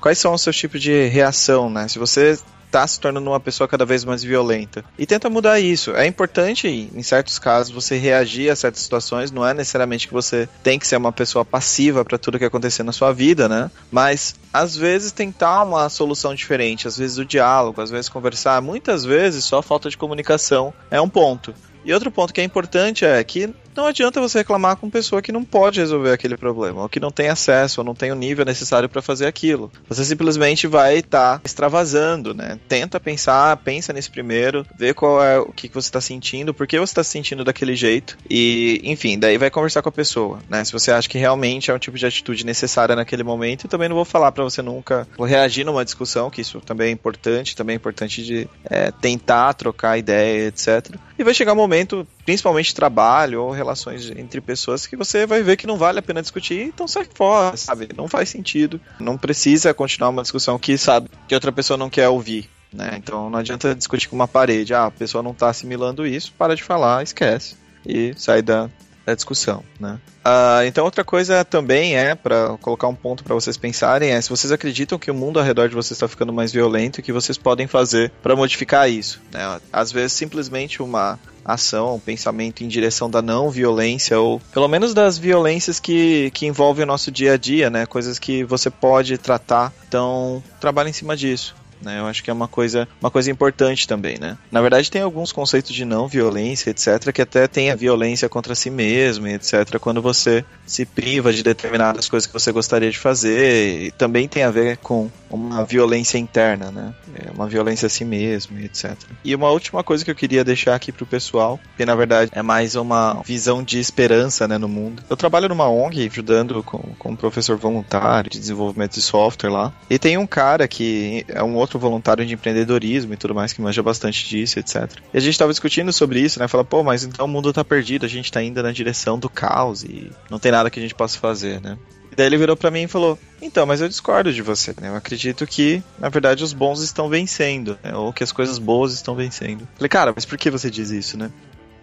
[0.01, 1.87] Quais são os seus tipos de reação, né?
[1.89, 2.39] Se você
[2.71, 4.85] tá se tornando uma pessoa cada vez mais violenta.
[4.99, 5.95] E tenta mudar isso.
[5.95, 9.31] É importante, em certos casos, você reagir a certas situações.
[9.31, 12.83] Não é necessariamente que você tem que ser uma pessoa passiva para tudo que acontecer
[12.83, 13.71] na sua vida, né?
[13.91, 19.05] Mas às vezes tentar uma solução diferente, às vezes o diálogo, às vezes conversar, muitas
[19.05, 21.55] vezes só falta de comunicação é um ponto.
[21.85, 25.33] E outro ponto que é importante é que não adianta você reclamar com pessoa que
[25.33, 28.45] não pode resolver aquele problema, ou que não tem acesso, ou não tem o nível
[28.45, 29.71] necessário para fazer aquilo.
[29.89, 32.59] Você simplesmente vai estar extravasando, né?
[32.69, 36.67] Tenta pensar, pensa nesse primeiro, vê qual é o que que você está sentindo, por
[36.67, 40.41] que você está se sentindo daquele jeito, e enfim, daí vai conversar com a pessoa,
[40.49, 40.65] né?
[40.65, 43.89] Se você acha que realmente é um tipo de atitude necessária naquele momento, eu também
[43.89, 47.57] não vou falar para você nunca vou reagir numa discussão, que isso também é importante,
[47.57, 50.97] também é importante de é, tentar trocar ideia, etc.
[51.21, 55.59] E vai chegar um momento, principalmente trabalho ou relações entre pessoas, que você vai ver
[55.59, 57.91] que não vale a pena discutir, então sai fora, sabe?
[57.95, 58.81] Não faz sentido.
[58.99, 62.49] Não precisa continuar uma discussão que, sabe, que outra pessoa não quer ouvir.
[62.73, 62.93] Né?
[62.97, 64.73] Então não adianta discutir com uma parede.
[64.73, 67.55] Ah, a pessoa não tá assimilando isso, para de falar, esquece.
[67.87, 68.71] E sai da,
[69.11, 69.99] da discussão, né?
[70.25, 74.29] Ah, então outra coisa também é, para colocar um ponto para vocês pensarem, é se
[74.31, 77.13] vocês acreditam que o mundo ao redor de vocês está ficando mais violento, o que
[77.13, 79.61] vocês podem fazer para modificar isso, né?
[79.73, 84.95] Às vezes simplesmente uma ação, um pensamento em direção da não violência ou pelo menos
[84.95, 87.87] das violências que, que envolvem o nosso dia a dia, né?
[87.87, 89.73] Coisas que você pode tratar.
[89.89, 91.55] Então, trabalhe em cima disso.
[91.83, 94.37] Né, eu acho que é uma coisa, uma coisa importante também, né?
[94.51, 98.55] Na verdade, tem alguns conceitos de não violência, etc., que até tem a violência contra
[98.55, 103.87] si mesmo, etc., quando você se priva de determinadas coisas que você gostaria de fazer,
[103.87, 106.95] e também tem a ver com uma violência interna, né?
[107.15, 108.97] É uma violência a si mesmo, etc.
[109.25, 112.43] E uma última coisa que eu queria deixar aqui pro pessoal, que na verdade é
[112.43, 115.03] mais uma visão de esperança, né, no mundo.
[115.09, 119.73] Eu trabalho numa ONG ajudando com, com um professor voluntário de desenvolvimento de software lá,
[119.89, 123.61] e tem um cara que é um outro voluntário de empreendedorismo e tudo mais, que
[123.61, 124.91] manja bastante disso, etc.
[125.13, 126.49] E a gente tava discutindo sobre isso, né?
[126.49, 129.29] Fala, pô, mas então o mundo tá perdido, a gente tá indo na direção do
[129.29, 131.79] caos e não tem nada que a gente possa fazer, né?
[132.11, 134.89] E daí ele virou pra mim e falou: Então, mas eu discordo de você, né?
[134.89, 137.95] Eu acredito que, na verdade, os bons estão vencendo, né?
[137.95, 139.67] Ou que as coisas boas estão vencendo.
[139.77, 141.31] Falei, cara, mas por que você diz isso, né?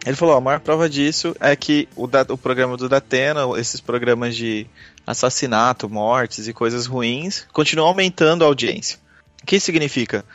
[0.05, 3.79] Ele falou: a maior prova disso é que o, da, o programa do Datena, esses
[3.79, 4.67] programas de
[5.05, 8.99] assassinato, mortes e coisas ruins, continuam aumentando a audiência.
[9.47, 10.25] Que significa?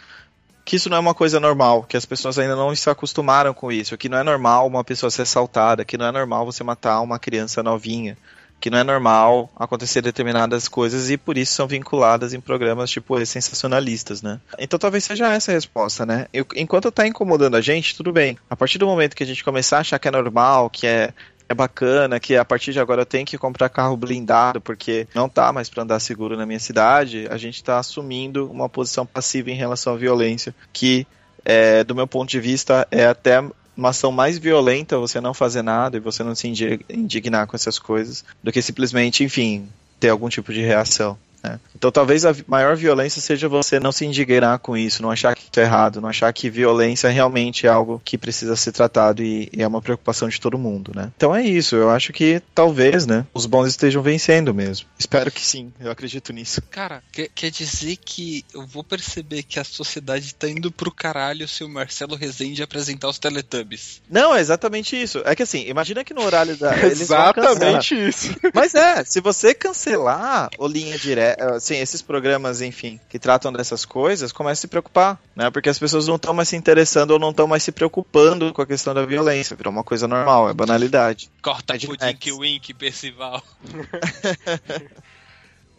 [0.64, 3.70] Que isso não é uma coisa normal, que as pessoas ainda não se acostumaram com
[3.70, 6.98] isso, que não é normal uma pessoa ser assaltada, que não é normal você matar
[7.02, 8.16] uma criança novinha,
[8.58, 13.22] que não é normal acontecer determinadas coisas e por isso são vinculadas em programas tipo
[13.26, 14.40] sensacionalistas, né?
[14.58, 16.26] Então talvez seja essa a resposta, né?
[16.56, 18.38] Enquanto tá incomodando a gente, tudo bem.
[18.48, 21.12] A partir do momento que a gente começar a achar que é normal, que é
[21.53, 25.53] é bacana, que a partir de agora tenho que comprar carro blindado porque não tá
[25.53, 29.54] mais para andar seguro na minha cidade, a gente tá assumindo uma posição passiva em
[29.54, 31.07] relação à violência, que
[31.45, 33.42] é, do meu ponto de vista é até
[33.76, 37.57] uma ação mais violenta você não fazer nada e você não se indi- indignar com
[37.57, 39.68] essas coisas do que simplesmente, enfim,
[39.99, 41.16] ter algum tipo de reação.
[41.42, 41.58] Né?
[41.76, 45.42] Então talvez a maior violência seja você não se indignar com isso, não achar que
[45.42, 49.48] isso é errado, não achar que violência realmente é algo que precisa ser tratado e,
[49.52, 51.10] e é uma preocupação de todo mundo, né?
[51.16, 54.86] Então é isso, eu acho que talvez, né, os bons estejam vencendo mesmo.
[54.98, 56.62] Espero que sim, eu acredito nisso.
[56.70, 61.48] Cara, quer, quer dizer que eu vou perceber que a sociedade tá indo pro caralho
[61.48, 64.00] se o Marcelo Rezende apresentar os Teletubbies.
[64.10, 65.22] Não, é exatamente isso.
[65.24, 66.72] É que assim, imagina que no horário da.
[66.86, 68.34] Exatamente isso.
[68.54, 73.84] Mas é, se você cancelar o linha direta, assim, esses programas, enfim, que tratam dessas
[73.84, 75.50] coisas, começa a se preocupar, né?
[75.50, 78.63] Porque as pessoas não estão mais se interessando ou não estão mais se preocupando com
[78.63, 79.57] a questão da violência.
[79.57, 81.30] Virou uma coisa normal, é banalidade.
[81.42, 81.99] Corta Max.
[81.99, 83.42] Dink Wink, Percival.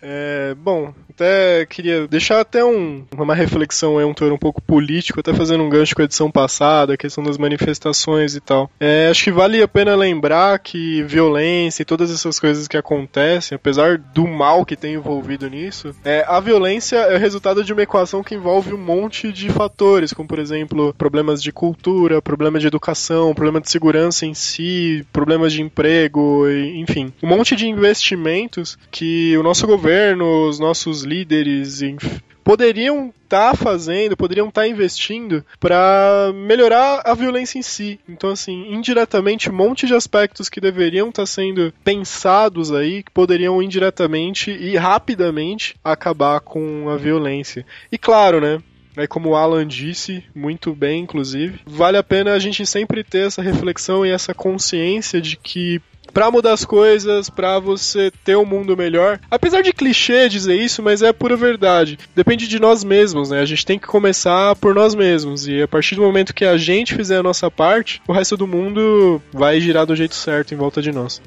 [0.04, 5.20] É, bom, até queria deixar até um, uma reflexão aí, um teor um pouco político,
[5.20, 8.70] até fazendo um gancho com a edição passada, a questão das manifestações e tal.
[8.80, 13.56] É, acho que vale a pena lembrar que violência e todas essas coisas que acontecem,
[13.56, 17.84] apesar do mal que tem envolvido nisso, é, a violência é o resultado de uma
[17.84, 22.68] equação que envolve um monte de fatores, como por exemplo, problemas de cultura, problemas de
[22.68, 29.38] educação, problema de segurança em si, problemas de emprego, enfim, um monte de investimentos que
[29.38, 37.02] o nosso governo, os nossos líderes, enf- poderiam estar fazendo, poderiam estar investindo para melhorar
[37.06, 38.00] a violência em si.
[38.08, 43.62] Então, assim, indiretamente, um monte de aspectos que deveriam estar sendo pensados aí, que poderiam
[43.62, 47.66] indiretamente e rapidamente acabar com a violência.
[47.92, 48.60] E claro, né?
[48.96, 53.26] Aí, como o Alan disse, muito bem, inclusive, vale a pena a gente sempre ter
[53.26, 55.82] essa reflexão e essa consciência de que
[56.12, 59.20] Pra mudar as coisas, pra você ter um mundo melhor.
[59.30, 61.98] Apesar de clichê dizer isso, mas é pura verdade.
[62.16, 63.40] Depende de nós mesmos, né?
[63.40, 65.48] A gente tem que começar por nós mesmos.
[65.48, 68.48] E a partir do momento que a gente fizer a nossa parte, o resto do
[68.48, 71.22] mundo vai girar do jeito certo em volta de nós.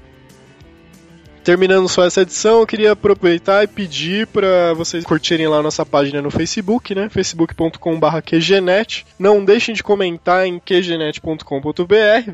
[1.46, 5.86] Terminando só essa edição, eu queria aproveitar e pedir para vocês curtirem lá a nossa
[5.86, 7.08] página no Facebook, né?
[7.08, 9.06] facebook.com.br QGNet.
[9.16, 11.44] Não deixem de comentar em qgnet.com.br.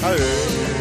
[0.02, 0.81] Mas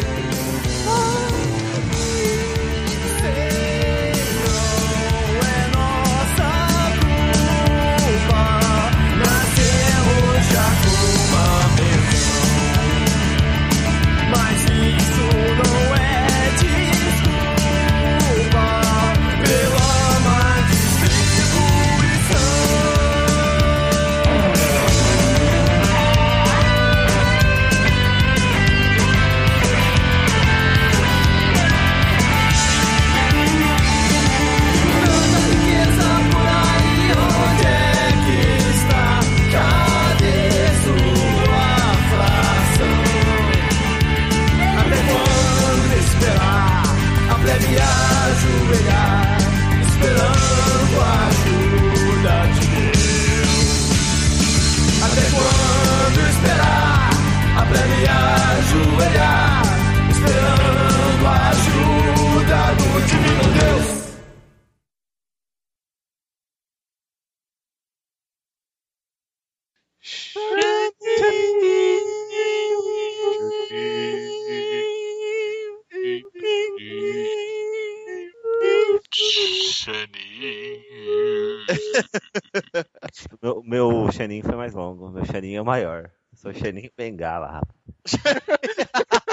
[83.63, 85.09] Meu, meu Xanin foi mais longo.
[85.09, 86.11] Meu Xanin é o maior.
[86.31, 87.75] Eu sou Xanin Bengala, rapaz.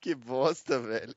[0.00, 1.14] Que bosta, velho.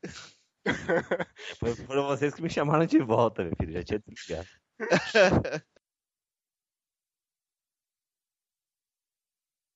[1.60, 3.73] Foi- Foram vocês que me chamaram de volta, meu filho.
[3.73, 4.48] Já tinha desligado.